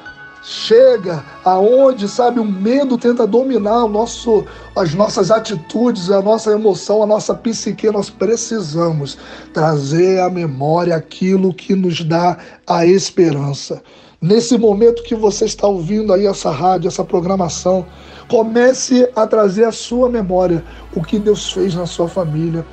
chega, 0.47 1.23
aonde, 1.43 2.07
sabe, 2.07 2.39
o 2.39 2.45
medo 2.45 2.99
tenta 2.99 3.25
dominar 3.25 3.85
o 3.85 3.89
nosso, 3.89 4.45
as 4.75 4.93
nossas 4.93 5.31
atitudes, 5.31 6.11
a 6.11 6.21
nossa 6.21 6.51
emoção, 6.51 7.01
a 7.01 7.05
nossa 7.07 7.33
psique, 7.33 7.89
nós 7.89 8.11
precisamos 8.11 9.17
trazer 9.51 10.19
à 10.19 10.29
memória 10.29 10.95
aquilo 10.95 11.51
que 11.51 11.73
nos 11.73 12.03
dá 12.03 12.37
a 12.67 12.85
esperança. 12.85 13.81
Nesse 14.21 14.55
momento 14.55 15.03
que 15.03 15.15
você 15.15 15.45
está 15.45 15.67
ouvindo 15.67 16.13
aí 16.13 16.27
essa 16.27 16.51
rádio, 16.51 16.87
essa 16.87 17.03
programação, 17.03 17.83
comece 18.29 19.09
a 19.15 19.25
trazer 19.25 19.65
à 19.65 19.71
sua 19.71 20.09
memória 20.09 20.63
o 20.95 21.01
que 21.01 21.17
Deus 21.17 21.51
fez 21.51 21.73
na 21.73 21.87
sua 21.87 22.07
família, 22.07 22.63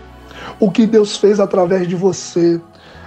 o 0.61 0.71
que 0.71 0.87
Deus 0.87 1.17
fez 1.17 1.41
através 1.41 1.89
de 1.89 1.97
você. 1.97 2.61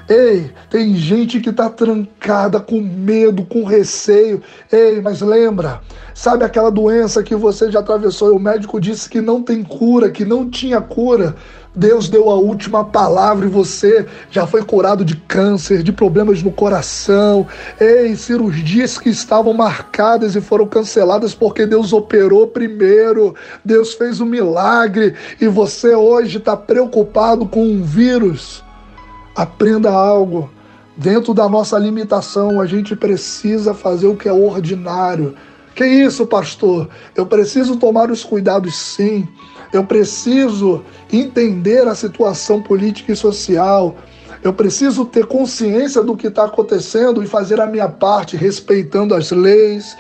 Ei, 0.07 0.51
tem 0.69 0.93
gente 0.95 1.39
que 1.39 1.49
está 1.49 1.67
trancada 1.67 2.59
com 2.59 2.79
medo, 2.79 3.43
com 3.43 3.63
receio. 3.63 4.39
Ei, 4.71 5.01
mas 5.01 5.19
lembra, 5.21 5.81
sabe 6.13 6.45
aquela 6.45 6.69
doença 6.69 7.23
que 7.23 7.35
você 7.35 7.71
já 7.71 7.79
atravessou 7.79 8.29
e 8.29 8.35
o 8.35 8.39
médico 8.39 8.79
disse 8.79 9.09
que 9.09 9.19
não 9.19 9.41
tem 9.41 9.63
cura, 9.63 10.11
que 10.11 10.23
não 10.23 10.47
tinha 10.47 10.79
cura? 10.79 11.35
Deus 11.75 12.07
deu 12.07 12.29
a 12.29 12.35
última 12.35 12.85
palavra 12.85 13.47
e 13.47 13.49
você 13.49 14.05
já 14.29 14.45
foi 14.45 14.63
curado 14.63 15.03
de 15.03 15.15
câncer, 15.15 15.81
de 15.81 15.91
problemas 15.91 16.41
no 16.41 16.51
coração, 16.51 17.45
ei, 17.79 18.15
cirurgias 18.15 18.97
que 18.97 19.09
estavam 19.09 19.53
marcadas 19.53 20.35
e 20.35 20.41
foram 20.41 20.67
canceladas 20.67 21.33
porque 21.33 21.65
Deus 21.65 21.91
operou 21.91 22.47
primeiro, 22.47 23.35
Deus 23.63 23.93
fez 23.93 24.21
um 24.21 24.25
milagre 24.25 25.15
e 25.41 25.47
você 25.47 25.93
hoje 25.95 26.37
está 26.37 26.55
preocupado 26.55 27.45
com 27.47 27.63
um 27.65 27.83
vírus. 27.83 28.64
Aprenda 29.35 29.91
algo. 29.91 30.49
Dentro 30.95 31.33
da 31.33 31.49
nossa 31.49 31.77
limitação, 31.77 32.61
a 32.61 32.65
gente 32.65 32.95
precisa 32.95 33.73
fazer 33.73 34.07
o 34.07 34.15
que 34.15 34.29
é 34.29 34.31
ordinário. 34.31 35.35
Que 35.75 35.85
isso, 35.85 36.25
pastor? 36.25 36.87
Eu 37.13 37.25
preciso 37.25 37.75
tomar 37.75 38.09
os 38.09 38.23
cuidados 38.23 38.75
sim. 38.75 39.27
Eu 39.73 39.83
preciso 39.83 40.81
entender 41.11 41.85
a 41.85 41.93
situação 41.93 42.61
política 42.61 43.11
e 43.11 43.15
social. 43.15 43.97
Eu 44.41 44.53
preciso 44.53 45.03
ter 45.03 45.25
consciência 45.25 46.01
do 46.01 46.15
que 46.15 46.27
está 46.27 46.45
acontecendo 46.45 47.21
e 47.21 47.27
fazer 47.27 47.59
a 47.59 47.65
minha 47.65 47.89
parte, 47.89 48.37
respeitando 48.37 49.13
as 49.13 49.31
leis, 49.31 49.97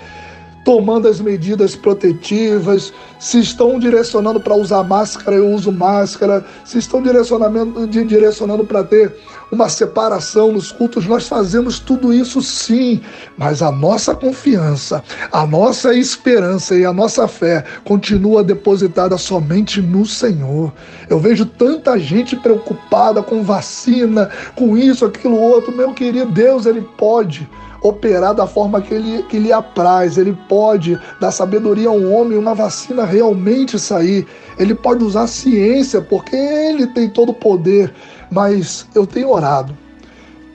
tomando 0.65 1.07
as 1.07 1.21
medidas 1.21 1.75
protetivas, 1.75 2.91
se 3.19 3.39
estão 3.39 3.77
direcionando 3.77 4.39
para 4.39 4.55
usar 4.55 4.83
máscara, 4.83 5.37
eu 5.37 5.47
uso 5.47 5.71
máscara, 5.71 6.43
se 6.65 6.79
estão 6.79 7.03
direcionando, 7.03 7.87
direcionando 7.87 8.65
para 8.65 8.83
ter 8.83 9.15
uma 9.51 9.69
separação 9.69 10.51
nos 10.51 10.71
cultos, 10.71 11.05
nós 11.05 11.27
fazemos 11.27 11.77
tudo 11.77 12.11
isso 12.11 12.41
sim, 12.41 12.99
mas 13.37 13.61
a 13.61 13.71
nossa 13.71 14.15
confiança, 14.15 15.03
a 15.31 15.45
nossa 15.45 15.93
esperança 15.93 16.75
e 16.75 16.83
a 16.83 16.91
nossa 16.91 17.27
fé 17.27 17.63
continua 17.83 18.43
depositada 18.43 19.19
somente 19.19 19.79
no 19.79 20.03
Senhor. 20.03 20.73
Eu 21.07 21.19
vejo 21.19 21.45
tanta 21.45 21.97
gente 21.99 22.35
preocupada 22.35 23.21
com 23.21 23.43
vacina, 23.43 24.31
com 24.55 24.75
isso, 24.75 25.05
aquilo, 25.05 25.39
outro. 25.39 25.71
Meu 25.71 25.93
querido 25.93 26.31
Deus, 26.31 26.65
Ele 26.65 26.81
pode 26.97 27.47
operar 27.87 28.33
da 28.33 28.47
forma 28.47 28.81
que 28.81 28.93
ele, 28.93 29.23
que 29.23 29.39
lhe 29.39 29.51
apraz. 29.51 30.17
Ele 30.17 30.37
pode 30.47 30.99
dar 31.19 31.31
sabedoria 31.31 31.89
a 31.89 31.91
um 31.91 32.13
homem, 32.13 32.37
uma 32.37 32.55
vacina 32.55 33.05
realmente 33.05 33.77
sair. 33.77 34.25
Ele 34.57 34.73
pode 34.73 35.03
usar 35.03 35.23
a 35.23 35.27
ciência, 35.27 36.01
porque 36.01 36.35
ele 36.35 36.87
tem 36.87 37.09
todo 37.09 37.29
o 37.29 37.33
poder. 37.33 37.93
Mas 38.31 38.87
eu 38.95 39.05
tenho 39.05 39.29
orado 39.29 39.84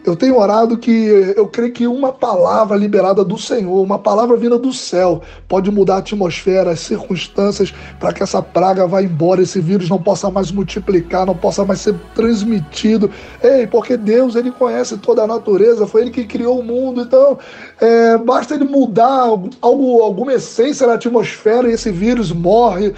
eu 0.05 0.17
tenho 0.17 0.39
orado 0.39 0.79
que 0.79 1.35
eu 1.37 1.47
creio 1.47 1.73
que 1.73 1.87
uma 1.87 2.13
palavra 2.13 2.77
liberada 2.77 3.25
do 3.25 3.37
Senhor, 3.37 3.83
uma 3.83 3.99
palavra 3.99 4.37
vinda 4.37 4.59
do 4.59 4.73
céu, 4.73 5.21
pode 5.47 5.71
mudar 5.71 5.97
a 5.97 5.99
atmosfera, 5.99 6.71
as 6.71 6.81
circunstâncias, 6.81 7.73
para 7.99 8.13
que 8.13 8.23
essa 8.23 8.41
praga 8.41 8.87
vá 8.87 9.03
embora, 9.03 9.43
esse 9.43 9.61
vírus 9.61 9.89
não 9.89 10.03
possa 10.03 10.31
mais 10.31 10.51
multiplicar, 10.51 11.27
não 11.27 11.37
possa 11.37 11.65
mais 11.65 11.81
ser 11.81 11.95
transmitido. 12.15 13.11
Ei, 13.43 13.67
porque 13.67 13.97
Deus, 13.97 14.35
Ele 14.35 14.51
conhece 14.51 14.97
toda 14.97 15.23
a 15.23 15.27
natureza, 15.27 15.87
foi 15.87 16.03
Ele 16.03 16.11
que 16.11 16.25
criou 16.25 16.61
o 16.61 16.65
mundo, 16.65 17.03
então 17.03 17.39
é, 17.81 18.17
basta 18.17 18.55
Ele 18.55 18.65
mudar 18.65 19.29
algo, 19.61 20.03
alguma 20.03 20.33
essência 20.33 20.87
na 20.87 20.95
atmosfera 20.95 21.69
e 21.69 21.73
esse 21.73 21.91
vírus 21.91 22.33
morre. 22.33 22.95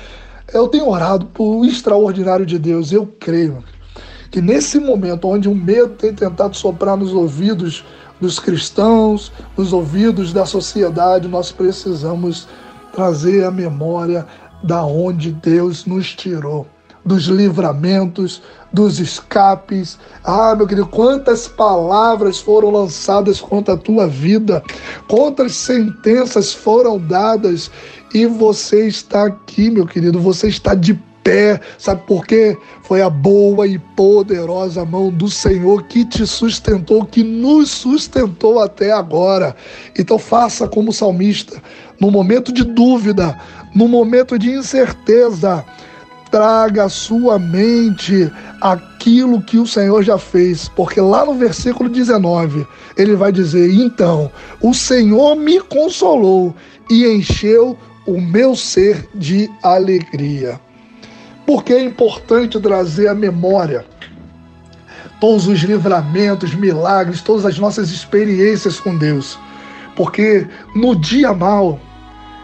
Eu 0.53 0.69
tenho 0.69 0.89
orado 0.89 1.27
por 1.27 1.65
extraordinário 1.65 2.47
de 2.47 2.59
Deus, 2.59 2.93
eu 2.93 3.07
creio 3.19 3.65
que 4.33 4.41
nesse 4.41 4.81
momento 4.81 5.29
onde 5.29 5.47
o 5.47 5.55
medo 5.55 5.91
tem 5.91 6.15
tentado 6.15 6.57
soprar 6.57 6.97
nos 6.97 7.13
ouvidos 7.13 7.85
dos 8.19 8.41
cristãos, 8.41 9.31
nos 9.59 9.75
ouvidos 9.75 10.33
da 10.33 10.47
sociedade, 10.47 11.29
nós 11.29 11.53
precisamos 11.53 12.49
trazer 12.95 13.45
a 13.45 13.51
memória 13.51 14.27
da 14.65 14.85
onde 14.87 15.33
Deus 15.33 15.85
nos 15.85 16.15
tirou, 16.15 16.67
dos 17.05 17.25
livramentos, 17.25 18.41
dos 18.73 18.99
escapes. 19.01 19.99
Ah, 20.25 20.55
meu 20.57 20.67
querido, 20.67 20.87
quantas 20.87 21.47
palavras 21.47 22.39
foram 22.39 22.71
lançadas 22.71 23.39
contra 23.39 23.75
a 23.75 23.79
tua 23.79 24.07
vida, 24.07 24.63
quantas 25.09 25.55
sentenças 25.57 26.55
foram 26.55 26.99
dadas 26.99 27.71
e 28.15 28.25
você 28.25 28.87
está 28.87 29.27
aqui, 29.27 29.69
meu 29.69 29.87
querido, 29.87 30.19
você 30.19 30.49
está 30.49 30.75
de 30.75 30.99
pé. 31.23 31.61
Sabe 31.79 32.03
por 32.07 32.27
quê? 32.27 32.57
Foi 32.83 33.03
a 33.03 33.11
boa 33.11 33.67
e 33.67 33.79
poderosa 33.79 34.85
mão 34.85 35.11
do 35.11 35.29
Senhor 35.29 35.85
que 35.85 36.05
te 36.05 36.27
sustentou, 36.27 37.05
que 37.05 37.23
nos 37.23 37.71
sustentou 37.71 38.61
até 38.61 38.93
agora. 38.93 39.57
Então 39.99 40.19
faça 40.19 40.69
como 40.69 40.93
salmista, 40.93 41.63
no 42.01 42.11
momento 42.11 42.53
de 42.53 42.65
dúvida, 42.65 43.39
no 43.75 43.89
momento 43.89 44.39
de 44.39 44.51
incerteza, 44.51 45.65
traga 46.31 46.85
à 46.85 46.89
sua 46.89 47.39
mente 47.39 48.33
aquilo 48.61 49.43
que 49.43 49.59
o 49.59 49.67
Senhor 49.67 50.03
já 50.03 50.17
fez, 50.17 50.69
porque 50.69 51.01
lá 51.01 51.27
no 51.27 51.35
versículo 51.35 51.91
19 51.91 52.67
ele 52.97 53.15
vai 53.15 53.31
dizer: 53.31 53.73
Então, 53.75 54.31
o 54.61 54.73
Senhor 54.73 55.37
me 55.37 55.61
consolou 55.61 56.55
e 56.91 57.07
encheu 57.07 57.77
o 58.07 58.21
meu 58.21 58.57
ser 58.57 59.09
de 59.15 59.51
alegria. 59.63 60.59
Porque 61.53 61.75
é 61.75 61.85
importante 61.85 62.59
trazer 62.59 63.09
a 63.09 63.15
memória 63.15 63.85
todos 65.21 65.47
os 65.47 65.61
livramentos, 65.61 66.55
milagres, 66.55 67.21
todas 67.21 67.45
as 67.45 67.59
nossas 67.59 67.91
experiências 67.91 68.81
com 68.81 68.97
Deus. 68.97 69.39
Porque 69.95 70.47
no 70.75 70.97
dia 70.97 71.35
mal, 71.35 71.79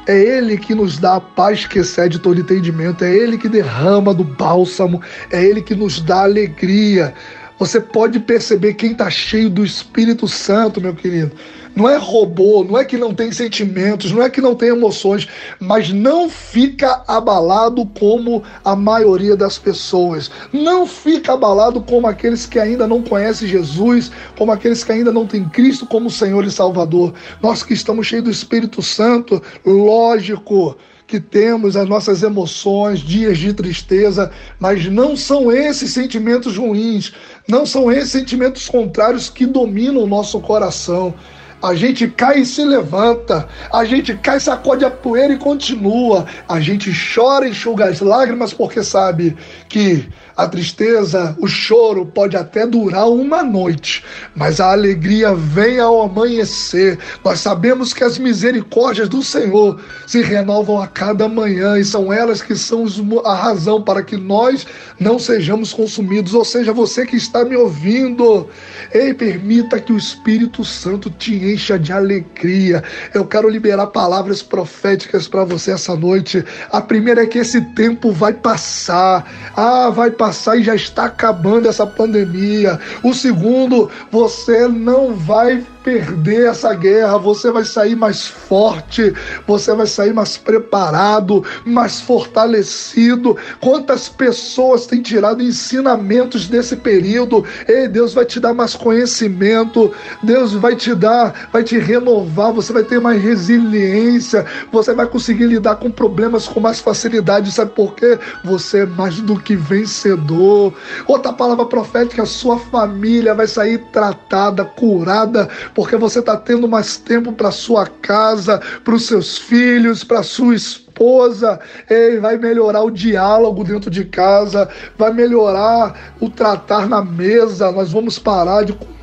é 0.07 0.15
Ele 0.15 0.59
que 0.59 0.75
nos 0.75 0.99
dá 0.99 1.17
a 1.17 1.21
paz 1.23 1.65
que 1.65 1.79
excede 1.79 2.19
todo 2.19 2.39
entendimento, 2.39 3.03
é 3.03 3.11
Ele 3.11 3.39
que 3.39 3.49
derrama 3.49 4.13
do 4.13 4.25
bálsamo, 4.25 5.01
é 5.31 5.43
Ele 5.43 5.63
que 5.63 5.75
nos 5.75 6.03
dá 6.03 6.25
alegria. 6.25 7.15
Você 7.59 7.81
pode 7.81 8.21
perceber 8.21 8.75
quem 8.75 8.93
está 8.93 9.09
cheio 9.09 9.49
do 9.49 9.65
Espírito 9.65 10.29
Santo, 10.29 10.83
meu 10.83 10.95
querido 10.95 11.33
não 11.75 11.89
é 11.89 11.97
robô, 11.97 12.65
não 12.65 12.79
é 12.79 12.85
que 12.85 12.97
não 12.97 13.15
tem 13.15 13.31
sentimentos, 13.33 14.13
não 14.13 14.23
é 14.23 14.31
que 14.31 14.41
não 14.41 14.55
tem 14.55 14.71
emoções, 14.71 15.29
mas 15.61 15.93
não 15.93 16.29
fica 16.29 17.03
abalado 17.07 17.87
como 17.99 18.43
a 18.65 18.75
maioria 18.75 19.37
das 19.37 19.59
pessoas. 19.59 20.31
Não 20.53 20.87
fica 20.87 21.35
abalado 21.35 21.81
como 21.81 22.07
aqueles 22.07 22.47
que 22.47 22.59
ainda 22.59 22.87
não 22.87 23.03
conhecem 23.03 23.49
Jesus, 23.49 24.11
como 24.37 24.53
aqueles 24.53 24.83
que 24.83 24.93
ainda 24.93 25.13
não 25.13 25.27
têm 25.27 25.49
Cristo 25.49 25.87
como 25.87 26.11
Senhor 26.11 26.45
e 26.45 26.51
Salvador. 26.51 27.15
Nós 27.43 27.63
que 27.63 27.75
estamos 27.75 28.07
cheios 28.07 28.25
do 28.25 28.31
Espírito 28.31 28.83
Santo, 28.83 29.43
lógico 29.65 30.77
que 31.09 31.19
temos 31.19 31.75
as 31.75 31.89
nossas 31.89 32.23
emoções, 32.23 33.01
dias 33.01 33.39
de 33.39 33.55
tristeza, 33.55 34.31
mas 34.61 34.87
não 34.87 35.17
são 35.17 35.51
esses 35.51 35.93
sentimentos 35.93 36.59
ruins, 36.59 37.15
não 37.49 37.65
são 37.65 37.91
esses 37.91 38.13
sentimentos 38.13 38.69
contrários 38.69 39.31
que 39.31 39.47
dominam 39.47 40.03
o 40.03 40.07
nosso 40.07 40.39
coração. 40.39 41.15
A 41.63 41.75
gente 41.75 42.07
cai 42.09 42.41
e 42.41 42.47
se 42.47 42.65
levanta. 42.65 43.49
A 43.73 43.85
gente 43.85 44.15
cai, 44.17 44.39
sacode 44.39 44.85
a 44.85 44.91
poeira 44.91 45.35
e 45.35 45.39
continua. 45.39 46.27
A 46.49 46.61
gente 46.61 46.93
chora 47.15 47.47
e 47.47 47.51
enxuga 47.51 47.87
as 47.87 48.01
lágrimas 48.01 48.53
porque 48.53 48.83
sabe 48.83 49.37
que 49.69 50.09
a 50.39 50.47
tristeza, 50.47 51.37
o 51.41 51.49
choro 51.49 52.07
pode 52.07 52.37
até 52.37 52.65
durar 52.65 53.11
uma 53.11 53.43
noite, 53.43 54.05
mas 54.37 54.61
a 54.61 54.71
alegria 54.71 55.35
vem 55.35 55.81
ao 55.81 56.01
amanhecer. 56.01 56.97
Nós 57.25 57.41
sabemos 57.41 57.93
que 57.93 58.05
as 58.05 58.19
misericórdias 58.19 59.09
do 59.09 59.21
Senhor 59.21 59.81
se 60.07 60.23
renovam 60.23 60.81
a 60.81 60.87
cada 60.87 61.29
manhã 61.29 61.77
e 61.77 61.85
são 61.85 62.13
elas 62.13 62.41
que 62.41 62.55
são 62.55 62.87
a 63.25 63.35
razão 63.35 63.83
para 63.83 64.01
que 64.01 64.17
nós 64.17 64.65
não 65.01 65.19
sejamos 65.19 65.73
consumidos. 65.73 66.33
Ou 66.35 66.45
seja, 66.45 66.73
você 66.73 67.05
que 67.05 67.17
está 67.17 67.45
me 67.45 67.57
ouvindo, 67.57 68.49
ei, 68.95 69.13
permita 69.13 69.81
que 69.81 69.93
o 69.93 69.99
Espírito 69.99 70.65
Santo 70.65 71.11
te 71.11 71.35
encha 71.53 71.79
de 71.79 71.93
alegria. 71.93 72.83
Eu 73.15 73.27
quero 73.27 73.49
liberar 73.49 73.89
palavras 73.89 74.43
proféticas 74.43 75.27
para 75.29 75.45
você 75.45 75.73
essa 75.73 75.95
noite. 75.95 76.45
A 76.71 76.81
primeira 76.81 77.23
é 77.23 77.27
que 77.27 77.39
esse 77.39 77.61
tempo 77.75 78.13
vai 78.13 78.33
passar. 78.33 79.25
Ah, 79.57 79.91
vai 79.91 80.11
passar 80.11 80.57
e 80.57 80.63
já 80.63 80.75
está 80.75 81.07
acabando 81.07 81.69
essa 81.69 81.87
pandemia. 81.87 82.79
O 83.03 83.13
segundo, 83.15 83.91
você 84.11 84.69
não 84.69 85.15
vai 85.15 85.65
perder 85.89 86.49
essa 86.49 86.75
guerra, 86.75 87.17
você 87.17 87.51
vai 87.51 87.65
sair 87.65 87.97
mais 87.97 88.27
forte, 88.27 89.15
você 89.47 89.75
vai 89.75 89.87
sair 89.87 90.13
mais 90.13 90.37
preparado, 90.37 91.43
mais 91.65 91.99
fortalecido. 91.99 93.35
Quantas 93.59 94.07
pessoas 94.07 94.85
têm 94.85 95.01
tirado 95.01 95.43
ensinamentos 95.43 96.47
desse 96.47 96.77
período? 96.77 97.43
Ei, 97.67 97.89
Deus 97.89 98.13
vai 98.13 98.27
te 98.27 98.39
dar 98.39 98.53
mais 98.53 98.77
conhecimento, 98.77 99.91
Deus 100.23 100.53
vai 100.53 100.77
te 100.77 100.95
dar, 100.95 101.49
vai 101.51 101.65
te 101.65 101.79
renovar, 101.79 102.53
você 102.53 102.71
vai 102.71 102.85
ter 102.85 103.01
mais 103.01 103.23
resiliência, 103.23 104.45
você 104.71 104.93
vai 104.93 105.07
conseguir 105.07 105.47
lidar 105.47 105.77
com 105.77 105.91
problemas 105.91 106.47
com 106.47 106.61
mais 106.61 106.81
facilidade. 106.81 107.51
Sabe 107.51 107.71
por 107.71 107.95
quê? 107.95 108.19
Você 108.45 108.81
é 108.81 108.87
mais 108.87 109.23
do 109.23 109.41
que 109.41 109.57
vencedor. 109.57 110.75
Outra 111.07 111.33
palavra 111.33 111.65
profética: 111.65 112.27
sua 112.27 112.59
família 112.59 113.35
vai 113.35 113.47
sair 113.47 113.79
tratada, 113.91 114.67
curada, 114.67 115.49
porque 115.79 115.95
você 115.95 116.19
está 116.19 116.37
tendo 116.37 116.67
mais 116.67 116.97
tempo 116.97 117.33
para 117.33 117.53
sua 117.53 117.87
casa, 117.87 118.61
para 118.83 118.97
os 118.97 119.07
seus 119.07 119.39
filhos, 119.39 120.03
para 120.03 120.25
sua 120.25 120.57
esposa. 120.57 121.61
Ei, 121.89 122.19
vai 122.19 122.37
melhorar 122.37 122.83
o 122.83 122.91
diálogo 122.91 123.63
dentro 123.63 123.89
de 123.89 124.05
casa, 124.05 124.69
vai 124.97 125.13
melhorar 125.13 126.17
o 126.19 126.29
tratar 126.29 126.89
na 126.89 127.01
mesa. 127.01 127.71
Nós 127.71 127.93
vamos 127.93 128.19
parar 128.19 128.65
de 128.65 128.73
comer 128.73 128.98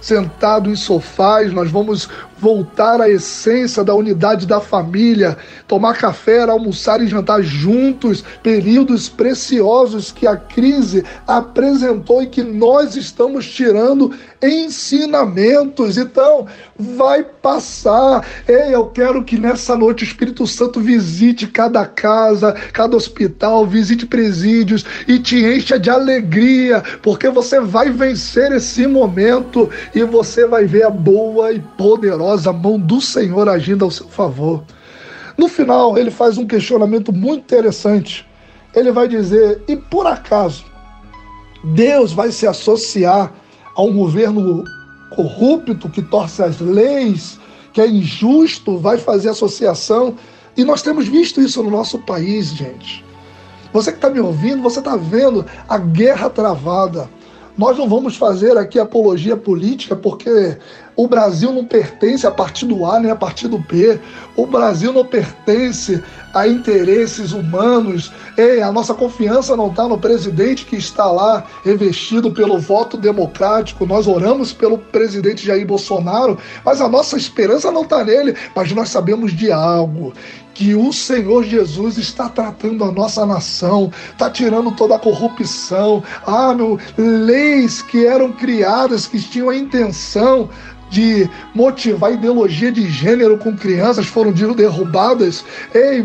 sentado 0.00 0.70
em 0.70 0.76
sofás, 0.76 1.52
nós 1.52 1.70
vamos 1.70 2.08
voltar 2.38 3.00
à 3.00 3.08
essência 3.08 3.82
da 3.82 3.94
unidade 3.94 4.46
da 4.46 4.60
família, 4.60 5.36
tomar 5.66 5.96
café, 5.96 6.42
almoçar 6.42 7.00
e 7.00 7.06
jantar 7.06 7.42
juntos, 7.42 8.22
períodos 8.42 9.08
preciosos 9.08 10.12
que 10.12 10.26
a 10.26 10.36
crise 10.36 11.02
apresentou 11.26 12.22
e 12.22 12.26
que 12.26 12.42
nós 12.42 12.94
estamos 12.94 13.48
tirando 13.48 14.12
ensinamentos. 14.42 15.96
Então, 15.96 16.46
vai 16.78 17.22
passar. 17.22 18.26
Ei, 18.46 18.74
eu 18.74 18.86
quero 18.86 19.24
que 19.24 19.38
nessa 19.38 19.74
noite 19.74 20.04
o 20.04 20.06
Espírito 20.06 20.46
Santo 20.46 20.80
visite 20.80 21.46
cada 21.46 21.86
casa, 21.86 22.52
cada 22.72 22.96
hospital, 22.96 23.66
visite 23.66 24.04
presídios 24.04 24.84
e 25.08 25.18
te 25.18 25.42
encha 25.42 25.78
de 25.78 25.88
alegria, 25.88 26.82
porque 27.02 27.30
você 27.30 27.60
vai 27.60 27.90
vencer 27.90 28.52
esse 28.52 28.86
momento 28.86 29.45
e 29.94 30.02
você 30.04 30.46
vai 30.46 30.64
ver 30.64 30.84
a 30.84 30.90
boa 30.90 31.52
e 31.52 31.60
poderosa 31.76 32.52
mão 32.52 32.78
do 32.78 33.00
Senhor 33.00 33.48
agindo 33.48 33.84
ao 33.84 33.90
seu 33.90 34.08
favor. 34.08 34.62
No 35.36 35.48
final, 35.48 35.98
ele 35.98 36.10
faz 36.10 36.38
um 36.38 36.46
questionamento 36.46 37.12
muito 37.12 37.42
interessante. 37.42 38.26
Ele 38.74 38.90
vai 38.92 39.08
dizer: 39.08 39.62
e 39.68 39.76
por 39.76 40.06
acaso 40.06 40.64
Deus 41.64 42.12
vai 42.12 42.30
se 42.30 42.46
associar 42.46 43.32
a 43.74 43.82
um 43.82 43.96
governo 43.96 44.64
corrupto 45.14 45.88
que 45.88 46.02
torce 46.02 46.42
as 46.42 46.60
leis, 46.60 47.38
que 47.72 47.80
é 47.80 47.86
injusto, 47.86 48.78
vai 48.78 48.98
fazer 48.98 49.30
associação? 49.30 50.14
E 50.56 50.64
nós 50.64 50.80
temos 50.82 51.06
visto 51.06 51.40
isso 51.40 51.62
no 51.62 51.70
nosso 51.70 51.98
país, 51.98 52.48
gente. 52.48 53.04
Você 53.72 53.90
que 53.90 53.98
está 53.98 54.08
me 54.08 54.20
ouvindo, 54.20 54.62
você 54.62 54.78
está 54.78 54.96
vendo 54.96 55.44
a 55.68 55.76
guerra 55.76 56.30
travada. 56.30 57.10
Nós 57.56 57.78
não 57.78 57.88
vamos 57.88 58.16
fazer 58.16 58.58
aqui 58.58 58.78
apologia 58.78 59.34
política, 59.34 59.96
porque 59.96 60.58
o 60.94 61.08
Brasil 61.08 61.52
não 61.52 61.64
pertence 61.64 62.26
a 62.26 62.30
partido 62.30 62.84
A 62.84 63.00
nem 63.00 63.10
a 63.10 63.16
partido 63.16 63.58
B. 63.58 63.98
O 64.36 64.46
Brasil 64.46 64.92
não 64.92 65.04
pertence 65.04 66.02
a 66.34 66.46
interesses 66.46 67.32
humanos. 67.32 68.12
Ei, 68.36 68.60
a 68.60 68.70
nossa 68.70 68.92
confiança 68.92 69.56
não 69.56 69.68
está 69.68 69.88
no 69.88 69.96
presidente 69.96 70.66
que 70.66 70.76
está 70.76 71.10
lá 71.10 71.46
revestido 71.64 72.30
pelo 72.30 72.58
voto 72.58 72.98
democrático. 72.98 73.86
Nós 73.86 74.06
oramos 74.06 74.52
pelo 74.52 74.76
presidente 74.76 75.46
Jair 75.46 75.66
Bolsonaro, 75.66 76.38
mas 76.62 76.82
a 76.82 76.88
nossa 76.88 77.16
esperança 77.16 77.72
não 77.72 77.82
está 77.82 78.04
nele. 78.04 78.34
Mas 78.54 78.70
nós 78.72 78.90
sabemos 78.90 79.32
de 79.32 79.50
algo 79.50 80.12
que 80.56 80.74
o 80.74 80.90
Senhor 80.90 81.44
Jesus 81.44 81.98
está 81.98 82.30
tratando 82.30 82.82
a 82.82 82.90
nossa 82.90 83.26
nação, 83.26 83.92
está 84.10 84.30
tirando 84.30 84.72
toda 84.72 84.96
a 84.96 84.98
corrupção. 84.98 86.02
Ah, 86.26 86.54
meu, 86.54 86.78
leis 86.96 87.82
que 87.82 88.06
eram 88.06 88.32
criadas, 88.32 89.06
que 89.06 89.20
tinham 89.20 89.50
a 89.50 89.56
intenção 89.56 90.48
de 90.88 91.28
motivar 91.54 92.14
ideologia 92.14 92.72
de 92.72 92.88
gênero 92.88 93.36
com 93.36 93.54
crianças 93.54 94.06
foram 94.06 94.32
derrubadas, 94.32 95.44
Ei, 95.74 96.02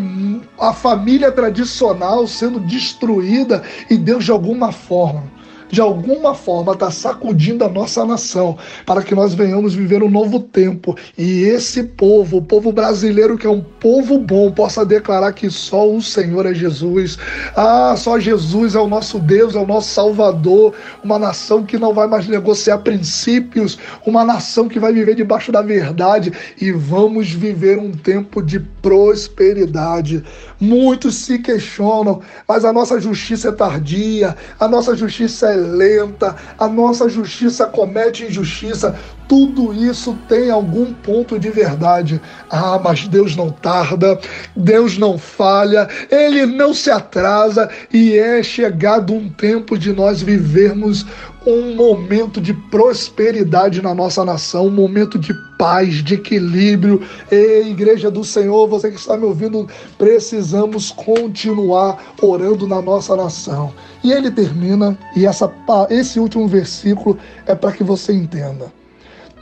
a 0.60 0.74
família 0.74 1.32
tradicional 1.32 2.28
sendo 2.28 2.60
destruída 2.60 3.64
e 3.90 3.96
Deus 3.96 4.26
de 4.26 4.32
alguma 4.32 4.74
forma 4.74 5.24
de 5.72 5.82
alguma 5.82 6.36
forma 6.36 6.74
está 6.74 6.92
sacudindo 6.92 7.64
a 7.64 7.70
nossa 7.70 8.06
nação 8.06 8.58
para 8.86 9.02
que 9.02 9.16
nós 9.16 9.34
venhamos 9.34 9.74
viver 9.74 10.04
um 10.04 10.10
novo 10.10 10.40
tempo 10.40 10.96
e 11.18 11.44
esse 11.44 11.84
povo, 11.84 12.38
o 12.38 12.42
povo 12.42 12.72
brasileiro 12.72 13.38
que 13.38 13.48
é 13.48 13.50
um 13.50 13.62
povo 13.62 14.20
bom, 14.20 14.52
possa 14.52 14.86
declarar 14.86 15.34
que 15.34 15.50
só 15.50 15.90
o 15.90 16.02
Senhor 16.02 16.46
é 16.46 16.54
Jesus. 16.54 17.18
Ah, 17.56 17.96
só 17.98 18.20
Jesus 18.20 18.76
é 18.76 18.80
o 18.80 18.88
nosso 18.88 19.20
Deus, 19.20 19.56
é 19.56 19.60
o 19.60 19.66
nosso 19.66 19.90
Salvador. 19.90 20.74
Uma 21.04 21.18
nação 21.18 21.64
que 21.64 21.78
não 21.78 21.94
vai 21.94 22.08
mais 22.08 22.28
negociar 22.28 22.80
princípios, 22.80 23.78
uma 24.06 24.24
nação 24.24 24.68
que 24.68 24.80
vai 24.80 24.94
viver 24.94 25.16
debaixo 25.16 25.52
da 25.52 25.62
verdade 25.62 26.32
e 26.60 26.72
vamos 26.72 27.32
viver 27.32 27.78
um 27.78 27.92
tempo 27.92 28.42
de 28.42 28.60
prosperidade. 28.60 30.24
Muitos 30.62 31.16
se 31.16 31.40
questionam, 31.40 32.22
mas 32.48 32.64
a 32.64 32.72
nossa 32.72 33.00
justiça 33.00 33.50
é 33.50 33.52
tardia, 33.52 34.38
a 34.60 34.68
nossa 34.68 34.96
justiça 34.96 35.48
é 35.48 35.56
lenta, 35.56 36.36
a 36.56 36.68
nossa 36.68 37.10
justiça 37.10 37.66
comete 37.66 38.26
injustiça. 38.26 38.96
Tudo 39.28 39.74
isso 39.74 40.16
tem 40.28 40.52
algum 40.52 40.94
ponto 40.94 41.40
de 41.40 41.50
verdade. 41.50 42.22
Ah, 42.48 42.80
mas 42.84 43.08
Deus 43.08 43.36
não 43.36 43.50
tarda, 43.50 44.20
Deus 44.56 45.00
não 45.00 45.18
falha, 45.18 45.88
Ele 46.12 46.46
não 46.46 46.76
se 46.76 46.92
atrasa 46.92 47.68
e 47.92 48.16
é 48.16 48.44
chegado 48.44 49.14
um 49.14 49.30
tempo 49.30 49.80
de 49.80 49.92
nós 49.92 50.22
vivermos 50.22 51.08
um 51.46 51.76
momento 51.76 52.40
de 52.40 52.54
prosperidade 52.54 53.82
na 53.82 53.96
nossa 53.96 54.24
nação, 54.24 54.68
um 54.68 54.72
momento 54.72 55.18
de 55.18 55.34
paz, 55.58 56.04
de 56.04 56.16
equilíbrio. 56.16 57.02
E 57.32 57.70
igreja 57.70 58.12
do 58.12 58.24
Senhor, 58.24 58.68
você 58.68 58.92
que 58.92 59.00
está 59.00 59.18
me 59.18 59.26
ouvindo, 59.26 59.68
precisamos 59.98 60.92
continuar 60.92 62.14
orando 62.22 62.68
na 62.68 62.82
nossa 62.82 63.16
nação. 63.16 63.74
E 64.04 64.12
ele 64.12 64.30
termina, 64.30 64.98
e 65.16 65.26
essa, 65.26 65.52
esse 65.90 66.20
último 66.20 66.48
versículo 66.48 67.18
é 67.46 67.56
para 67.56 67.72
que 67.72 67.84
você 67.84 68.14
entenda. 68.14 68.72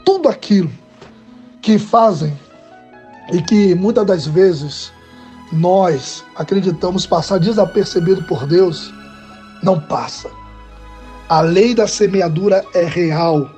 Tudo 0.04 0.28
aquilo 0.28 0.70
que 1.60 1.78
fazem 1.78 2.32
e 3.32 3.42
que 3.42 3.74
muitas 3.74 4.06
das 4.06 4.26
vezes 4.26 4.90
nós 5.52 6.24
acreditamos 6.34 7.06
passar 7.06 7.38
desapercebido 7.38 8.22
por 8.22 8.46
Deus, 8.46 8.92
não 9.62 9.78
passa 9.78 10.39
a 11.30 11.42
lei 11.42 11.76
da 11.76 11.86
semeadura 11.86 12.64
é 12.74 12.84
real. 12.84 13.48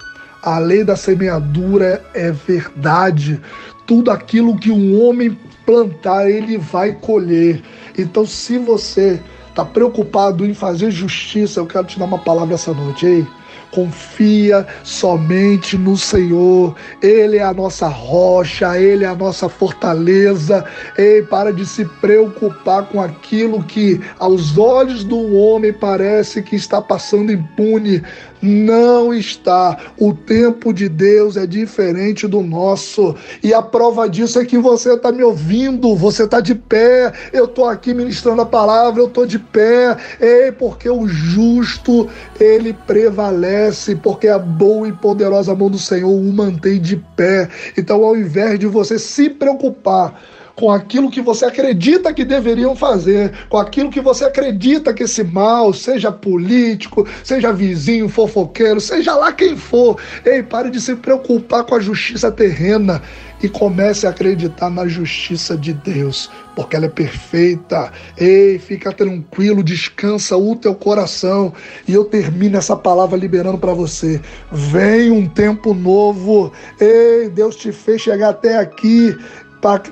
A 0.42 0.58
lei 0.58 0.84
da 0.84 0.94
semeadura 0.94 2.04
é 2.12 2.30
verdade. 2.30 3.40
Tudo 3.86 4.10
aquilo 4.10 4.58
que 4.58 4.70
um 4.70 5.02
homem 5.02 5.38
plantar, 5.64 6.28
ele 6.28 6.58
vai 6.58 6.92
colher. 6.92 7.62
Então, 7.96 8.26
se 8.26 8.58
você 8.58 9.18
está 9.48 9.64
preocupado 9.64 10.44
em 10.44 10.52
fazer 10.52 10.90
justiça, 10.90 11.60
eu 11.60 11.66
quero 11.66 11.86
te 11.86 11.98
dar 11.98 12.04
uma 12.04 12.18
palavra 12.18 12.56
essa 12.56 12.74
noite, 12.74 13.06
ei 13.06 13.26
confia 13.72 14.66
somente 14.84 15.76
no 15.76 15.96
Senhor. 15.96 16.76
Ele 17.02 17.38
é 17.38 17.42
a 17.42 17.52
nossa 17.52 17.88
rocha, 17.88 18.78
ele 18.78 19.04
é 19.04 19.08
a 19.08 19.14
nossa 19.14 19.48
fortaleza. 19.48 20.64
Ei, 20.96 21.22
para 21.22 21.52
de 21.52 21.66
se 21.66 21.84
preocupar 21.84 22.86
com 22.88 23.00
aquilo 23.00 23.64
que 23.64 24.00
aos 24.18 24.56
olhos 24.56 25.02
do 25.02 25.36
homem 25.36 25.72
parece 25.72 26.42
que 26.42 26.54
está 26.54 26.80
passando 26.80 27.32
impune. 27.32 28.02
Não 28.42 29.14
está. 29.14 29.78
O 29.96 30.12
tempo 30.12 30.72
de 30.72 30.88
Deus 30.88 31.36
é 31.36 31.46
diferente 31.46 32.26
do 32.26 32.42
nosso. 32.42 33.14
E 33.40 33.54
a 33.54 33.62
prova 33.62 34.08
disso 34.08 34.40
é 34.40 34.44
que 34.44 34.58
você 34.58 34.94
está 34.94 35.12
me 35.12 35.22
ouvindo, 35.22 35.94
você 35.94 36.24
está 36.24 36.40
de 36.40 36.56
pé. 36.56 37.12
Eu 37.32 37.44
estou 37.44 37.66
aqui 37.66 37.94
ministrando 37.94 38.42
a 38.42 38.46
palavra, 38.46 39.00
eu 39.00 39.06
estou 39.06 39.24
de 39.24 39.38
pé. 39.38 39.96
Ei, 40.20 40.50
porque 40.50 40.90
o 40.90 41.06
justo, 41.06 42.08
ele 42.40 42.72
prevalece, 42.72 43.61
porque 44.02 44.28
a 44.28 44.38
boa 44.38 44.88
e 44.88 44.92
poderosa 44.92 45.54
mão 45.54 45.70
do 45.70 45.78
Senhor 45.78 46.10
o 46.10 46.32
mantém 46.32 46.80
de 46.80 46.96
pé. 46.96 47.48
Então, 47.76 48.04
ao 48.04 48.16
invés 48.16 48.58
de 48.58 48.66
você 48.66 48.98
se 48.98 49.30
preocupar, 49.30 50.20
com 50.54 50.70
aquilo 50.70 51.10
que 51.10 51.20
você 51.20 51.44
acredita 51.44 52.12
que 52.12 52.24
deveriam 52.24 52.76
fazer, 52.76 53.32
com 53.48 53.58
aquilo 53.58 53.90
que 53.90 54.00
você 54.00 54.24
acredita 54.24 54.92
que 54.92 55.04
esse 55.04 55.24
mal, 55.24 55.72
seja 55.72 56.12
político, 56.12 57.06
seja 57.24 57.52
vizinho, 57.52 58.08
fofoqueiro, 58.08 58.80
seja 58.80 59.14
lá 59.14 59.32
quem 59.32 59.56
for. 59.56 59.98
Ei, 60.24 60.42
pare 60.42 60.70
de 60.70 60.80
se 60.80 60.94
preocupar 60.96 61.64
com 61.64 61.74
a 61.74 61.80
justiça 61.80 62.30
terrena 62.30 63.02
e 63.42 63.48
comece 63.48 64.06
a 64.06 64.10
acreditar 64.10 64.70
na 64.70 64.86
justiça 64.86 65.56
de 65.56 65.72
Deus, 65.72 66.30
porque 66.54 66.76
ela 66.76 66.86
é 66.86 66.88
perfeita. 66.88 67.92
Ei, 68.16 68.58
fica 68.58 68.92
tranquilo, 68.92 69.62
descansa 69.62 70.36
o 70.36 70.54
teu 70.54 70.74
coração. 70.74 71.52
E 71.88 71.92
eu 71.92 72.04
termino 72.04 72.56
essa 72.56 72.76
palavra 72.76 73.18
liberando 73.18 73.58
para 73.58 73.74
você. 73.74 74.20
Vem 74.50 75.10
um 75.10 75.28
tempo 75.28 75.74
novo. 75.74 76.52
Ei, 76.80 77.28
Deus 77.28 77.56
te 77.56 77.72
fez 77.72 78.02
chegar 78.02 78.30
até 78.30 78.58
aqui 78.58 79.16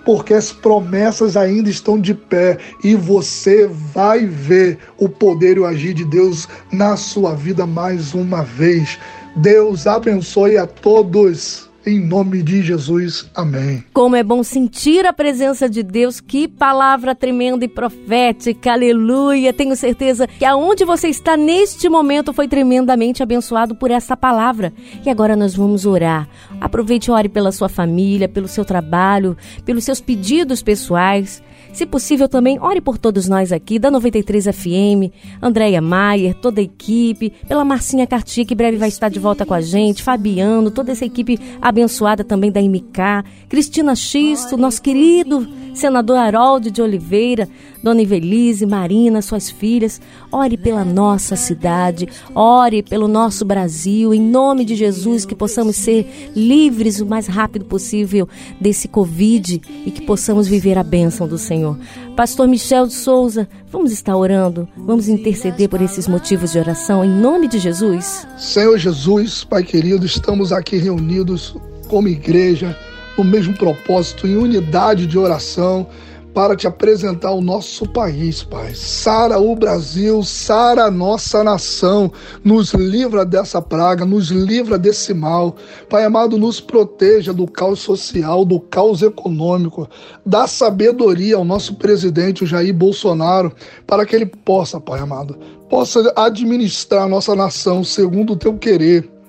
porque 0.04 0.34
as 0.34 0.50
promessas 0.50 1.36
ainda 1.36 1.70
estão 1.70 1.98
de 2.00 2.12
pé 2.12 2.58
e 2.82 2.96
você 2.96 3.68
vai 3.68 4.26
ver 4.26 4.78
o 4.98 5.08
poder 5.08 5.56
e 5.56 5.60
o 5.60 5.64
agir 5.64 5.94
de 5.94 6.04
Deus 6.04 6.48
na 6.72 6.96
sua 6.96 7.36
vida 7.36 7.64
mais 7.66 8.12
uma 8.12 8.42
vez. 8.42 8.98
Deus 9.36 9.86
abençoe 9.86 10.58
a 10.58 10.66
todos. 10.66 11.69
Em 11.86 11.98
nome 11.98 12.42
de 12.42 12.62
Jesus, 12.62 13.30
amém. 13.34 13.82
Como 13.94 14.14
é 14.14 14.22
bom 14.22 14.42
sentir 14.42 15.06
a 15.06 15.14
presença 15.14 15.66
de 15.66 15.82
Deus, 15.82 16.20
que 16.20 16.46
palavra 16.46 17.14
tremenda 17.14 17.64
e 17.64 17.68
profética, 17.68 18.72
aleluia. 18.72 19.50
Tenho 19.50 19.74
certeza 19.74 20.26
que 20.26 20.44
aonde 20.44 20.84
você 20.84 21.08
está 21.08 21.38
neste 21.38 21.88
momento 21.88 22.34
foi 22.34 22.46
tremendamente 22.46 23.22
abençoado 23.22 23.74
por 23.74 23.90
essa 23.90 24.14
palavra. 24.14 24.74
E 25.04 25.08
agora 25.08 25.34
nós 25.34 25.54
vamos 25.54 25.86
orar. 25.86 26.28
Aproveite 26.60 27.08
e 27.08 27.12
ore 27.12 27.30
pela 27.30 27.50
sua 27.50 27.68
família, 27.68 28.28
pelo 28.28 28.46
seu 28.46 28.64
trabalho, 28.64 29.34
pelos 29.64 29.84
seus 29.84 30.00
pedidos 30.00 30.62
pessoais. 30.62 31.42
Se 31.72 31.86
possível, 31.86 32.28
também 32.28 32.58
ore 32.60 32.80
por 32.80 32.98
todos 32.98 33.28
nós 33.28 33.52
aqui 33.52 33.78
da 33.78 33.90
93 33.90 34.44
FM, 34.46 35.12
Andréia 35.40 35.80
Maier, 35.80 36.34
toda 36.34 36.60
a 36.60 36.64
equipe, 36.64 37.32
pela 37.48 37.64
Marcinha 37.64 38.06
Cartier, 38.06 38.46
que 38.46 38.54
breve 38.54 38.76
vai 38.76 38.88
estar 38.88 39.08
de 39.08 39.18
volta 39.18 39.46
com 39.46 39.54
a 39.54 39.60
gente, 39.60 40.02
Fabiano, 40.02 40.70
toda 40.70 40.92
essa 40.92 41.04
equipe 41.04 41.38
abençoada 41.60 42.24
também 42.24 42.50
da 42.50 42.60
MK, 42.60 43.24
Cristina 43.48 43.94
Xisto, 43.94 44.56
nosso 44.56 44.82
querido 44.82 45.48
senador 45.74 46.16
Harold 46.16 46.70
de 46.70 46.82
Oliveira, 46.82 47.48
Dona 47.82 48.02
Ivelise, 48.02 48.66
Marina, 48.66 49.22
suas 49.22 49.50
filhas. 49.50 50.00
Ore 50.30 50.56
pela 50.56 50.84
nossa 50.84 51.36
cidade, 51.36 52.08
ore 52.34 52.82
pelo 52.82 53.08
nosso 53.08 53.44
Brasil, 53.44 54.12
em 54.14 54.20
nome 54.20 54.64
de 54.64 54.74
Jesus, 54.74 55.24
que 55.24 55.34
possamos 55.34 55.76
ser 55.76 56.30
livres 56.34 57.00
o 57.00 57.06
mais 57.06 57.26
rápido 57.26 57.64
possível 57.64 58.28
desse 58.60 58.86
Covid 58.86 59.60
e 59.86 59.90
que 59.90 60.02
possamos 60.02 60.46
viver 60.46 60.78
a 60.78 60.84
bênção 60.84 61.26
do 61.26 61.38
Senhor. 61.38 61.78
Pastor 62.16 62.46
Michel 62.46 62.86
de 62.86 62.92
Souza, 62.92 63.48
vamos 63.70 63.92
estar 63.92 64.16
orando, 64.16 64.68
vamos 64.76 65.08
interceder 65.08 65.68
por 65.68 65.80
esses 65.80 66.06
motivos 66.06 66.52
de 66.52 66.58
oração, 66.58 67.04
em 67.04 67.10
nome 67.10 67.48
de 67.48 67.58
Jesus. 67.58 68.26
Senhor 68.36 68.76
Jesus, 68.78 69.44
Pai 69.44 69.62
querido, 69.62 70.04
estamos 70.04 70.52
aqui 70.52 70.76
reunidos 70.76 71.56
como 71.88 72.08
igreja 72.08 72.76
no 73.20 73.24
mesmo 73.24 73.54
propósito, 73.54 74.26
em 74.26 74.34
unidade 74.34 75.06
de 75.06 75.18
oração, 75.18 75.86
para 76.32 76.56
te 76.56 76.66
apresentar 76.66 77.32
o 77.32 77.42
nosso 77.42 77.86
país, 77.86 78.42
Pai. 78.42 78.72
Sara 78.74 79.38
o 79.38 79.54
Brasil, 79.54 80.22
sara 80.22 80.84
a 80.84 80.90
nossa 80.90 81.44
nação, 81.44 82.10
nos 82.42 82.72
livra 82.72 83.26
dessa 83.26 83.60
praga, 83.60 84.06
nos 84.06 84.28
livra 84.30 84.78
desse 84.78 85.12
mal. 85.12 85.56
Pai 85.88 86.04
amado, 86.04 86.38
nos 86.38 86.60
proteja 86.60 87.32
do 87.32 87.46
caos 87.46 87.80
social, 87.80 88.42
do 88.42 88.58
caos 88.58 89.02
econômico, 89.02 89.86
dá 90.24 90.46
sabedoria 90.46 91.36
ao 91.36 91.44
nosso 91.44 91.74
presidente, 91.74 92.44
o 92.44 92.46
Jair 92.46 92.72
Bolsonaro, 92.72 93.52
para 93.86 94.06
que 94.06 94.16
ele 94.16 94.26
possa, 94.26 94.80
Pai 94.80 95.00
amado, 95.00 95.36
possa 95.68 96.10
administrar 96.16 97.02
a 97.02 97.08
nossa 97.08 97.36
nação 97.36 97.84
segundo 97.84 98.32
o 98.32 98.36
teu 98.36 98.56
querer 98.56 99.19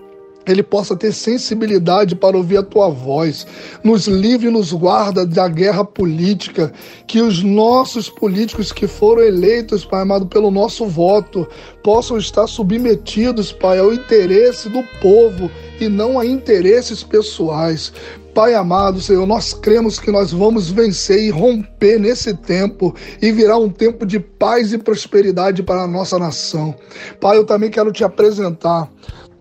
ele 0.45 0.63
possa 0.63 0.95
ter 0.95 1.12
sensibilidade 1.12 2.15
para 2.15 2.38
ouvir 2.38 2.58
a 2.58 2.63
tua 2.63 2.89
voz. 2.89 3.45
Nos 3.84 4.08
livre 4.08 4.47
e 4.47 4.51
nos 4.51 4.71
guarda 4.73 5.25
da 5.25 5.47
guerra 5.47 5.84
política. 5.84 6.71
Que 7.08 7.21
os 7.21 7.43
nossos 7.43 8.10
políticos 8.10 8.71
que 8.71 8.88
foram 8.88 9.21
eleitos, 9.21 9.86
Pai 9.86 10.01
amado, 10.01 10.25
pelo 10.25 10.49
nosso 10.49 10.86
voto, 10.86 11.47
possam 11.84 12.17
estar 12.17 12.47
submetidos, 12.47 13.51
Pai, 13.51 13.80
ao 13.80 13.93
interesse 13.93 14.69
do 14.69 14.84
povo 15.01 15.49
e 15.80 15.88
não 15.88 16.19
a 16.19 16.25
interesses 16.25 17.04
pessoais. 17.04 17.91
Pai 18.34 18.54
amado, 18.54 19.01
Senhor, 19.01 19.27
nós 19.27 19.54
cremos 19.54 19.99
que 19.99 20.10
nós 20.10 20.32
vamos 20.32 20.71
vencer 20.71 21.21
e 21.21 21.30
romper 21.30 21.99
nesse 21.99 22.34
tempo 22.34 22.95
e 23.21 23.30
virar 23.30 23.58
um 23.58 23.69
tempo 23.69 24.06
de 24.06 24.21
paz 24.21 24.71
e 24.71 24.77
prosperidade 24.77 25.62
para 25.62 25.84
a 25.84 25.88
nossa 25.88 26.17
nação. 26.17 26.73
Pai, 27.19 27.38
eu 27.38 27.45
também 27.45 27.69
quero 27.69 27.91
te 27.91 28.06
apresentar 28.06 28.89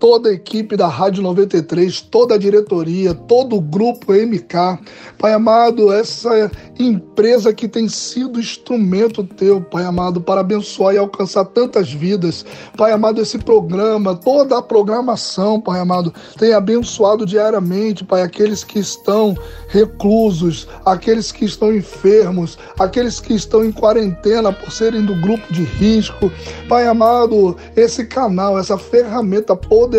toda 0.00 0.30
a 0.30 0.32
equipe 0.32 0.76
da 0.76 0.88
Rádio 0.88 1.22
93, 1.22 2.00
toda 2.00 2.34
a 2.34 2.38
diretoria, 2.38 3.12
todo 3.12 3.54
o 3.54 3.60
grupo 3.60 4.14
MK. 4.14 4.80
Pai 5.18 5.34
amado, 5.34 5.92
essa 5.92 6.50
empresa 6.78 7.52
que 7.52 7.68
tem 7.68 7.86
sido 7.86 8.40
instrumento 8.40 9.22
teu, 9.22 9.60
Pai 9.60 9.84
amado, 9.84 10.20
para 10.22 10.40
abençoar 10.40 10.94
e 10.94 10.98
alcançar 10.98 11.44
tantas 11.44 11.92
vidas. 11.92 12.46
Pai 12.78 12.92
amado, 12.92 13.20
esse 13.20 13.36
programa, 13.36 14.16
toda 14.16 14.56
a 14.56 14.62
programação, 14.62 15.60
Pai 15.60 15.78
amado, 15.78 16.12
tem 16.38 16.54
abençoado 16.54 17.26
diariamente, 17.26 18.02
Pai, 18.02 18.22
aqueles 18.22 18.64
que 18.64 18.78
estão 18.78 19.36
reclusos, 19.68 20.66
aqueles 20.86 21.30
que 21.30 21.44
estão 21.44 21.74
enfermos, 21.74 22.58
aqueles 22.78 23.20
que 23.20 23.34
estão 23.34 23.62
em 23.62 23.70
quarentena 23.70 24.50
por 24.50 24.72
serem 24.72 25.04
do 25.04 25.14
grupo 25.16 25.52
de 25.52 25.62
risco. 25.62 26.32
Pai 26.66 26.86
amado, 26.86 27.54
esse 27.76 28.06
canal, 28.06 28.58
essa 28.58 28.78
ferramenta 28.78 29.54
poderosa, 29.54 29.89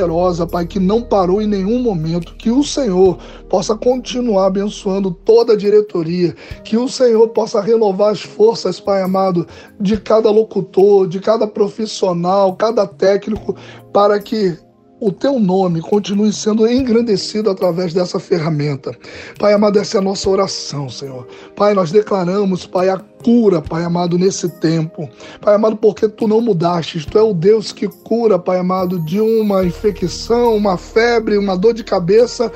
Pai, 0.52 0.66
que 0.66 0.80
não 0.80 1.02
parou 1.02 1.42
em 1.42 1.48
nenhum 1.48 1.82
momento, 1.82 2.36
que 2.36 2.50
o 2.50 2.64
Senhor 2.64 3.18
possa 3.50 3.76
continuar 3.76 4.48
abençoando 4.48 5.12
toda 5.12 5.54
a 5.54 5.58
diretoria, 5.58 6.36
que 6.64 6.78
o 6.78 6.88
Senhor 6.88 7.28
possa 7.30 7.62
renovar 7.62 8.12
as 8.12 8.22
forças, 8.22 8.80
Pai 8.80 9.02
amado, 9.02 9.46
de 9.80 9.98
cada 9.98 10.30
locutor, 10.32 11.08
de 11.08 11.20
cada 11.20 11.46
profissional, 11.46 12.56
cada 12.56 12.88
técnico, 12.88 13.56
para 13.92 14.20
que 14.20 14.58
o 15.02 15.12
teu 15.12 15.40
nome 15.40 15.82
continue 15.82 16.32
sendo 16.32 16.68
engrandecido 16.68 17.50
através 17.50 17.92
dessa 17.92 18.20
ferramenta. 18.20 18.96
Pai 19.40 19.52
amado, 19.52 19.80
essa 19.80 19.98
é 19.98 20.00
a 20.00 20.04
nossa 20.04 20.30
oração, 20.30 20.88
Senhor. 20.88 21.28
Pai, 21.56 21.74
nós 21.74 21.92
declaramos, 21.92 22.68
Pai, 22.68 22.88
a 22.88 23.00
cura, 23.00 23.60
Pai 23.60 23.84
amado, 23.84 24.16
nesse 24.16 24.48
tempo. 24.60 25.10
Pai 25.42 25.56
amado, 25.56 25.76
porque 25.76 26.08
tu 26.08 26.28
não 26.28 26.40
mudaste. 26.40 27.04
Tu 27.08 27.18
é 27.18 27.22
o 27.24 27.34
Deus 27.34 27.72
que 27.72 27.88
cura, 27.88 28.38
Pai 28.38 28.60
amado, 28.60 29.00
de 29.00 29.20
uma 29.20 29.66
infecção, 29.66 30.56
uma 30.56 30.78
febre, 30.78 31.36
uma 31.36 31.58
dor 31.58 31.74
de 31.74 31.84
cabeça 31.84 32.52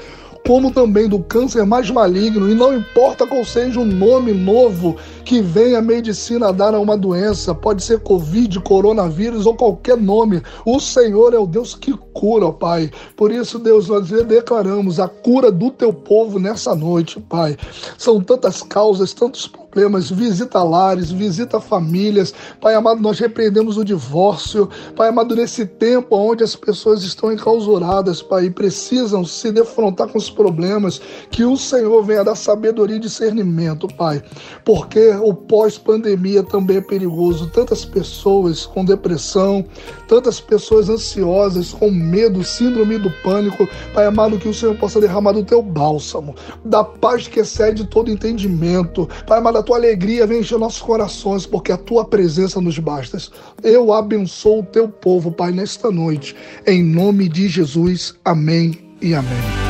como 0.46 0.72
também 0.72 1.10
do 1.10 1.20
câncer 1.20 1.66
mais 1.66 1.90
maligno, 1.90 2.50
e 2.50 2.54
não 2.54 2.74
importa 2.74 3.26
qual 3.26 3.44
seja 3.44 3.80
o 3.80 3.86
nome 3.86 4.32
novo 4.32 4.96
que 5.24 5.42
venha 5.42 5.80
a 5.80 5.82
medicina 5.82 6.54
dar 6.54 6.76
a 6.76 6.80
uma 6.80 6.96
doença, 6.96 7.56
pode 7.56 7.84
ser 7.84 8.00
Covid, 8.02 8.60
coronavírus 8.60 9.48
ou 9.48 9.56
qualquer 9.56 9.98
nome, 9.98 10.42
o 10.64 10.80
Senhor 10.80 11.34
é 11.34 11.38
o 11.38 11.48
Deus 11.48 11.74
que 11.74 11.94
cura, 12.14 12.52
Pai. 12.52 12.92
Por 13.16 13.32
isso, 13.32 13.58
Deus, 13.58 13.90
nós 13.90 14.08
declaramos 14.08 15.00
a 15.00 15.08
cura 15.08 15.52
do 15.52 15.72
teu 15.72 15.92
povo 15.92 16.40
nessa 16.40 16.76
noite, 16.76 17.20
Pai. 17.20 17.58
São 17.98 18.22
tantas 18.22 18.62
causas, 18.62 19.14
tantos 19.14 19.48
problemas 19.48 19.65
problemas, 19.76 20.10
visita 20.10 20.64
lares, 20.64 21.12
visita 21.12 21.60
famílias. 21.60 22.34
Pai 22.62 22.74
amado, 22.76 23.02
nós 23.02 23.20
repreendemos 23.20 23.76
o 23.76 23.84
divórcio. 23.84 24.70
Pai 24.96 25.10
amado, 25.10 25.36
nesse 25.36 25.66
tempo 25.66 26.16
onde 26.16 26.46
as 26.46 26.56
pessoas 26.56 27.04
estão 27.04 27.30
enclausuradas, 27.30 28.22
Pai, 28.22 28.46
e 28.46 28.50
precisam 28.50 29.26
se 29.26 29.52
defrontar 29.52 30.08
com 30.08 30.18
os 30.18 30.30
problemas, 30.30 31.02
que 31.30 31.44
o 31.44 31.58
Senhor 31.58 32.02
venha 32.04 32.24
dar 32.24 32.36
sabedoria 32.36 32.96
e 32.96 33.00
discernimento, 33.00 33.86
Pai. 33.98 34.24
Porque 34.64 35.10
o 35.22 35.34
pós-pandemia 35.34 36.42
também 36.42 36.78
é 36.78 36.82
perigoso. 36.82 37.50
Tantas 37.50 37.84
pessoas 37.84 38.66
com 38.66 38.86
depressão, 38.86 39.66
tantas 40.08 40.40
pessoas 40.40 40.88
ansiosas, 40.88 41.74
com 41.74 41.92
medo, 41.92 42.46
síndrome 42.46 42.98
do 42.98 43.12
pânico. 43.24 43.68
Pai 43.94 44.06
amado, 44.06 44.40
que 44.40 44.48
o 44.48 44.54
Senhor 44.54 44.78
possa 44.78 45.02
derramar 45.02 45.34
do 45.34 45.44
teu 45.44 45.62
bálsamo, 45.62 46.34
da 46.64 46.82
paz 46.82 47.28
que 47.28 47.42
excede 47.42 47.86
todo 47.86 48.10
entendimento. 48.10 49.10
Pai 49.28 49.40
amado, 49.40 49.65
tua 49.66 49.78
alegria 49.78 50.28
vem 50.28 50.40
encher 50.40 50.58
nossos 50.58 50.82
corações, 50.82 51.46
porque 51.46 51.72
a 51.72 51.78
tua 51.78 52.06
presença 52.06 52.62
nos 52.62 52.78
basta. 52.78 53.18
Eu 53.64 53.92
abençoo 53.92 54.60
o 54.60 54.64
teu 54.64 54.88
povo, 54.88 55.32
Pai, 55.32 55.52
nesta 55.52 55.90
noite. 55.92 56.36
Em 56.66 56.84
nome 56.84 57.28
de 57.28 57.48
Jesus. 57.48 58.14
Amém 58.24 58.78
e 59.02 59.14
amém. 59.14 59.66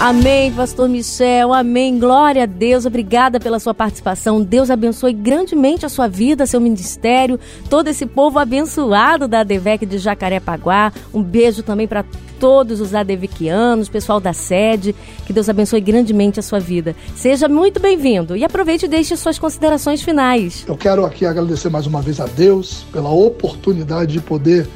Amém, 0.00 0.50
Pastor 0.52 0.88
Michel. 0.88 1.52
Amém. 1.52 1.98
Glória 1.98 2.44
a 2.44 2.46
Deus. 2.46 2.86
Obrigada 2.86 3.38
pela 3.38 3.58
sua 3.58 3.74
participação. 3.74 4.40
Deus 4.42 4.70
abençoe 4.70 5.12
grandemente 5.12 5.84
a 5.84 5.90
sua 5.90 6.08
vida, 6.08 6.46
seu 6.46 6.58
ministério, 6.58 7.38
todo 7.68 7.88
esse 7.88 8.06
povo 8.06 8.38
abençoado 8.38 9.28
da 9.28 9.42
Devec 9.42 9.84
de 9.84 9.98
Jacarepaguá. 9.98 10.90
Um 11.12 11.22
beijo 11.22 11.62
também 11.62 11.86
para 11.86 12.02
todos 12.40 12.80
os 12.80 12.94
adeviquianos, 12.94 13.88
pessoal 13.88 14.18
da 14.18 14.32
sede. 14.32 14.96
Que 15.26 15.32
Deus 15.32 15.48
abençoe 15.48 15.80
grandemente 15.80 16.40
a 16.40 16.42
sua 16.42 16.58
vida. 16.58 16.96
Seja 17.14 17.48
muito 17.48 17.78
bem-vindo 17.78 18.34
e 18.34 18.42
aproveite 18.42 18.86
e 18.86 18.88
deixe 18.88 19.14
suas 19.16 19.38
considerações 19.38 20.02
finais. 20.02 20.64
Eu 20.66 20.76
quero 20.76 21.04
aqui 21.04 21.26
agradecer 21.26 21.68
mais 21.68 21.86
uma 21.86 22.00
vez 22.00 22.18
a 22.18 22.26
Deus 22.26 22.84
pela 22.90 23.10
oportunidade 23.10 24.14
de 24.14 24.20
poder 24.20 24.66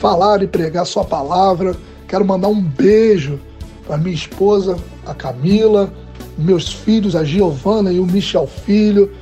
falar 0.00 0.42
e 0.42 0.48
pregar 0.48 0.84
sua 0.84 1.04
palavra. 1.04 1.76
Quero 2.08 2.24
mandar 2.24 2.48
um 2.48 2.60
beijo 2.60 3.38
para 3.86 3.96
minha 3.96 4.14
esposa, 4.14 4.76
a 5.06 5.14
Camila, 5.14 5.92
meus 6.36 6.72
filhos, 6.72 7.14
a 7.14 7.22
Giovana 7.22 7.92
e 7.92 8.00
o 8.00 8.06
Michel 8.06 8.48
Filho. 8.48 9.12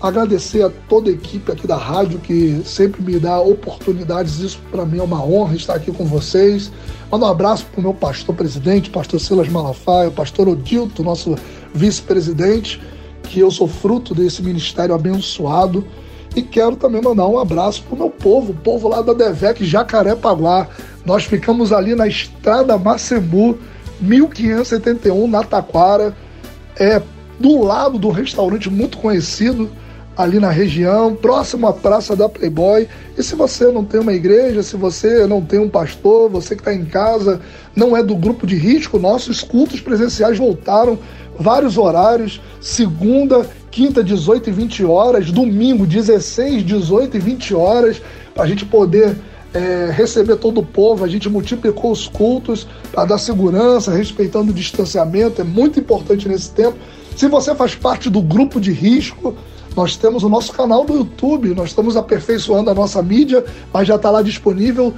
Agradecer 0.00 0.62
a 0.62 0.70
toda 0.88 1.10
a 1.10 1.12
equipe 1.12 1.50
aqui 1.50 1.66
da 1.66 1.76
rádio 1.76 2.20
que 2.20 2.62
sempre 2.64 3.02
me 3.02 3.18
dá 3.18 3.40
oportunidades. 3.40 4.38
Isso 4.38 4.60
para 4.70 4.86
mim 4.86 4.98
é 4.98 5.02
uma 5.02 5.24
honra 5.24 5.56
estar 5.56 5.74
aqui 5.74 5.90
com 5.90 6.04
vocês. 6.04 6.70
Mando 7.10 7.24
um 7.24 7.28
abraço 7.28 7.66
para 7.66 7.80
o 7.80 7.82
meu 7.82 7.92
pastor 7.92 8.32
presidente, 8.32 8.90
pastor 8.90 9.18
Silas 9.18 9.48
Malafaia, 9.48 10.08
pastor 10.08 10.48
Odilto, 10.48 11.02
nosso 11.02 11.34
vice-presidente, 11.74 12.80
que 13.24 13.40
eu 13.40 13.50
sou 13.50 13.66
fruto 13.66 14.14
desse 14.14 14.40
ministério 14.40 14.94
abençoado. 14.94 15.84
E 16.36 16.42
quero 16.42 16.76
também 16.76 17.02
mandar 17.02 17.26
um 17.26 17.38
abraço 17.38 17.82
para 17.82 17.94
o 17.96 17.98
meu 17.98 18.10
povo, 18.10 18.52
o 18.52 18.54
povo 18.54 18.86
lá 18.86 19.02
da 19.02 19.12
Devec 19.12 19.64
Jacarepaguá. 19.64 20.68
Nós 21.04 21.24
ficamos 21.24 21.72
ali 21.72 21.96
na 21.96 22.06
estrada 22.06 22.78
Macembu, 22.78 23.58
1571, 24.00 25.26
na 25.26 25.42
Taquara. 25.42 26.14
É 26.76 27.02
do 27.40 27.60
lado 27.64 27.98
do 27.98 28.10
restaurante 28.10 28.70
muito 28.70 28.98
conhecido 28.98 29.68
ali 30.18 30.40
na 30.40 30.50
região, 30.50 31.14
próximo 31.14 31.68
à 31.68 31.72
Praça 31.72 32.16
da 32.16 32.28
Playboy. 32.28 32.88
E 33.16 33.22
se 33.22 33.36
você 33.36 33.70
não 33.70 33.84
tem 33.84 34.00
uma 34.00 34.12
igreja, 34.12 34.64
se 34.64 34.76
você 34.76 35.24
não 35.28 35.40
tem 35.40 35.60
um 35.60 35.68
pastor, 35.68 36.28
você 36.28 36.56
que 36.56 36.60
está 36.60 36.74
em 36.74 36.84
casa, 36.84 37.40
não 37.76 37.96
é 37.96 38.02
do 38.02 38.16
grupo 38.16 38.44
de 38.44 38.56
risco, 38.56 38.98
nossos 38.98 39.44
cultos 39.44 39.80
presenciais 39.80 40.36
voltaram 40.36 40.98
vários 41.38 41.78
horários, 41.78 42.40
segunda 42.60 43.46
quinta, 43.70 44.02
18 44.02 44.50
e 44.50 44.52
20 44.52 44.84
horas, 44.84 45.30
domingo, 45.30 45.86
16, 45.86 46.64
18 46.64 47.16
e 47.16 47.20
20 47.20 47.54
horas, 47.54 48.02
para 48.34 48.42
a 48.42 48.46
gente 48.48 48.64
poder 48.64 49.16
é, 49.54 49.88
receber 49.92 50.34
todo 50.34 50.58
o 50.58 50.66
povo. 50.66 51.04
A 51.04 51.08
gente 51.08 51.28
multiplicou 51.28 51.92
os 51.92 52.08
cultos 52.08 52.66
para 52.90 53.04
dar 53.04 53.18
segurança, 53.18 53.92
respeitando 53.92 54.50
o 54.50 54.54
distanciamento, 54.54 55.40
é 55.40 55.44
muito 55.44 55.78
importante 55.78 56.28
nesse 56.28 56.50
tempo. 56.50 56.76
Se 57.16 57.28
você 57.28 57.54
faz 57.54 57.76
parte 57.76 58.10
do 58.10 58.20
grupo 58.20 58.60
de 58.60 58.72
risco, 58.72 59.36
nós 59.78 59.96
temos 59.96 60.24
o 60.24 60.28
nosso 60.28 60.52
canal 60.52 60.84
do 60.84 60.92
YouTube, 60.92 61.54
nós 61.54 61.68
estamos 61.68 61.96
aperfeiçoando 61.96 62.68
a 62.68 62.74
nossa 62.74 63.00
mídia, 63.00 63.44
mas 63.72 63.86
já 63.86 63.94
está 63.94 64.10
lá 64.10 64.22
disponível 64.22 64.92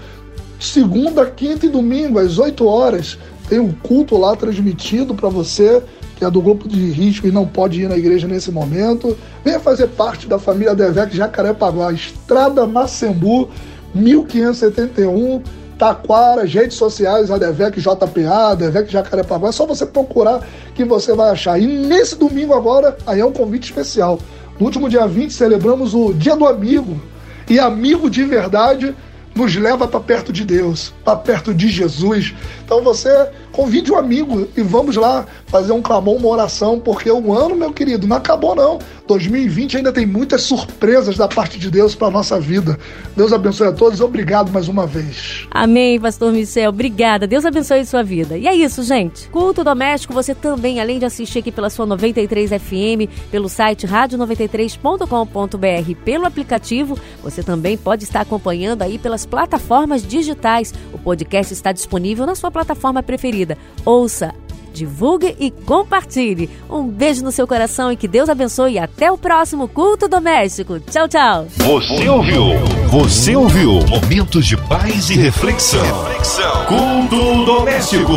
segunda, 0.58 1.26
quinta 1.26 1.66
e 1.66 1.68
domingo, 1.68 2.18
às 2.18 2.38
8 2.38 2.66
horas. 2.66 3.18
Tem 3.46 3.58
um 3.58 3.72
culto 3.72 4.16
lá 4.16 4.34
transmitido 4.34 5.14
para 5.14 5.28
você 5.28 5.82
que 6.16 6.24
é 6.24 6.30
do 6.30 6.40
grupo 6.40 6.66
de 6.66 6.90
risco 6.90 7.26
e 7.26 7.30
não 7.30 7.46
pode 7.46 7.82
ir 7.82 7.88
na 7.88 7.96
igreja 7.96 8.26
nesse 8.26 8.50
momento, 8.50 9.16
venha 9.42 9.60
fazer 9.60 9.86
parte 9.88 10.26
da 10.26 10.38
família 10.38 10.74
Devec 10.74 11.16
Jacarepaguá, 11.16 11.92
Estrada 11.92 12.66
Macembu, 12.66 13.48
1571, 13.94 15.42
Taquara, 15.78 16.44
redes 16.44 16.76
sociais, 16.76 17.30
a 17.30 17.38
Devec 17.38 17.80
JPA, 17.80 18.54
Devec 18.54 18.92
Jacarepaguá, 18.92 19.48
é 19.48 19.52
só 19.52 19.64
você 19.64 19.86
procurar 19.86 20.46
que 20.74 20.84
você 20.84 21.14
vai 21.14 21.30
achar. 21.30 21.58
E 21.58 21.66
nesse 21.66 22.16
domingo 22.16 22.52
agora, 22.52 22.98
aí 23.06 23.20
é 23.20 23.24
um 23.24 23.32
convite 23.32 23.64
especial. 23.64 24.18
No 24.60 24.66
último 24.66 24.90
dia 24.90 25.06
20, 25.06 25.32
celebramos 25.32 25.94
o 25.94 26.12
Dia 26.12 26.36
do 26.36 26.46
Amigo. 26.46 27.00
E 27.48 27.58
amigo 27.58 28.10
de 28.10 28.22
verdade 28.22 28.94
nos 29.34 29.54
leva 29.56 29.86
para 29.86 30.00
perto 30.00 30.32
de 30.32 30.44
Deus, 30.44 30.92
para 31.04 31.16
perto 31.16 31.54
de 31.54 31.68
Jesus. 31.68 32.34
Então 32.64 32.82
você 32.82 33.28
convide 33.52 33.92
um 33.92 33.96
amigo 33.96 34.48
e 34.56 34.62
vamos 34.62 34.96
lá 34.96 35.26
fazer 35.46 35.72
um 35.72 35.82
clamor, 35.82 36.16
uma 36.16 36.28
oração, 36.28 36.78
porque 36.78 37.10
o 37.10 37.32
ano, 37.32 37.56
meu 37.56 37.72
querido, 37.72 38.06
não 38.06 38.16
acabou 38.16 38.54
não. 38.54 38.78
2020 39.06 39.78
ainda 39.78 39.92
tem 39.92 40.06
muitas 40.06 40.42
surpresas 40.42 41.16
da 41.16 41.26
parte 41.26 41.58
de 41.58 41.68
Deus 41.68 41.96
para 41.96 42.10
nossa 42.10 42.38
vida. 42.38 42.78
Deus 43.16 43.32
abençoe 43.32 43.66
a 43.66 43.72
todos. 43.72 44.00
Obrigado 44.00 44.52
mais 44.52 44.68
uma 44.68 44.86
vez. 44.86 45.48
Amém, 45.50 45.98
pastor 45.98 46.32
Michel. 46.32 46.70
Obrigada. 46.70 47.26
Deus 47.26 47.44
abençoe 47.44 47.80
a 47.80 47.84
sua 47.84 48.04
vida. 48.04 48.38
E 48.38 48.46
é 48.46 48.54
isso, 48.54 48.84
gente. 48.84 49.28
Culto 49.28 49.64
doméstico, 49.64 50.14
você 50.14 50.32
também, 50.32 50.80
além 50.80 51.00
de 51.00 51.04
assistir 51.04 51.40
aqui 51.40 51.50
pela 51.50 51.70
sua 51.70 51.86
93 51.86 52.50
FM, 52.50 53.10
pelo 53.30 53.48
site 53.48 53.86
radio93.com.br, 53.86 55.94
pelo 56.04 56.24
aplicativo, 56.24 56.96
você 57.22 57.42
também 57.42 57.76
pode 57.76 58.04
estar 58.04 58.20
acompanhando 58.20 58.82
aí 58.82 58.96
pelas 59.20 59.26
plataformas 59.26 60.06
digitais. 60.06 60.72
O 60.92 60.98
podcast 60.98 61.52
está 61.52 61.72
disponível 61.72 62.26
na 62.26 62.34
sua 62.34 62.50
plataforma 62.50 63.02
preferida. 63.02 63.56
Ouça, 63.84 64.34
divulgue 64.72 65.36
e 65.38 65.50
compartilhe. 65.50 66.48
Um 66.68 66.86
beijo 66.86 67.24
no 67.24 67.32
seu 67.32 67.46
coração 67.46 67.90
e 67.90 67.96
que 67.96 68.08
Deus 68.08 68.28
abençoe. 68.28 68.74
E 68.74 68.78
até 68.78 69.10
o 69.10 69.18
próximo 69.18 69.68
culto 69.68 70.08
doméstico. 70.08 70.78
Tchau, 70.80 71.08
tchau. 71.08 71.46
Você 71.56 72.08
ouviu? 72.08 72.44
Você 72.88 73.36
ouviu? 73.36 73.80
Momentos 73.86 74.46
de 74.46 74.56
paz 74.56 75.10
e 75.10 75.14
reflexão. 75.14 75.82
reflexão. 75.82 76.66
Culto 76.66 77.44
doméstico. 77.44 78.12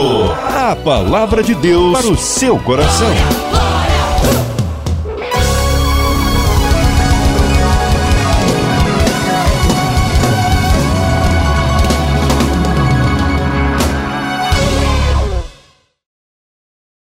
A 0.55 0.75
palavra 0.75 1.43
de 1.43 1.55
Deus 1.55 1.99
para 1.99 2.11
o 2.11 2.17
seu 2.17 2.59
coração. 2.59 3.72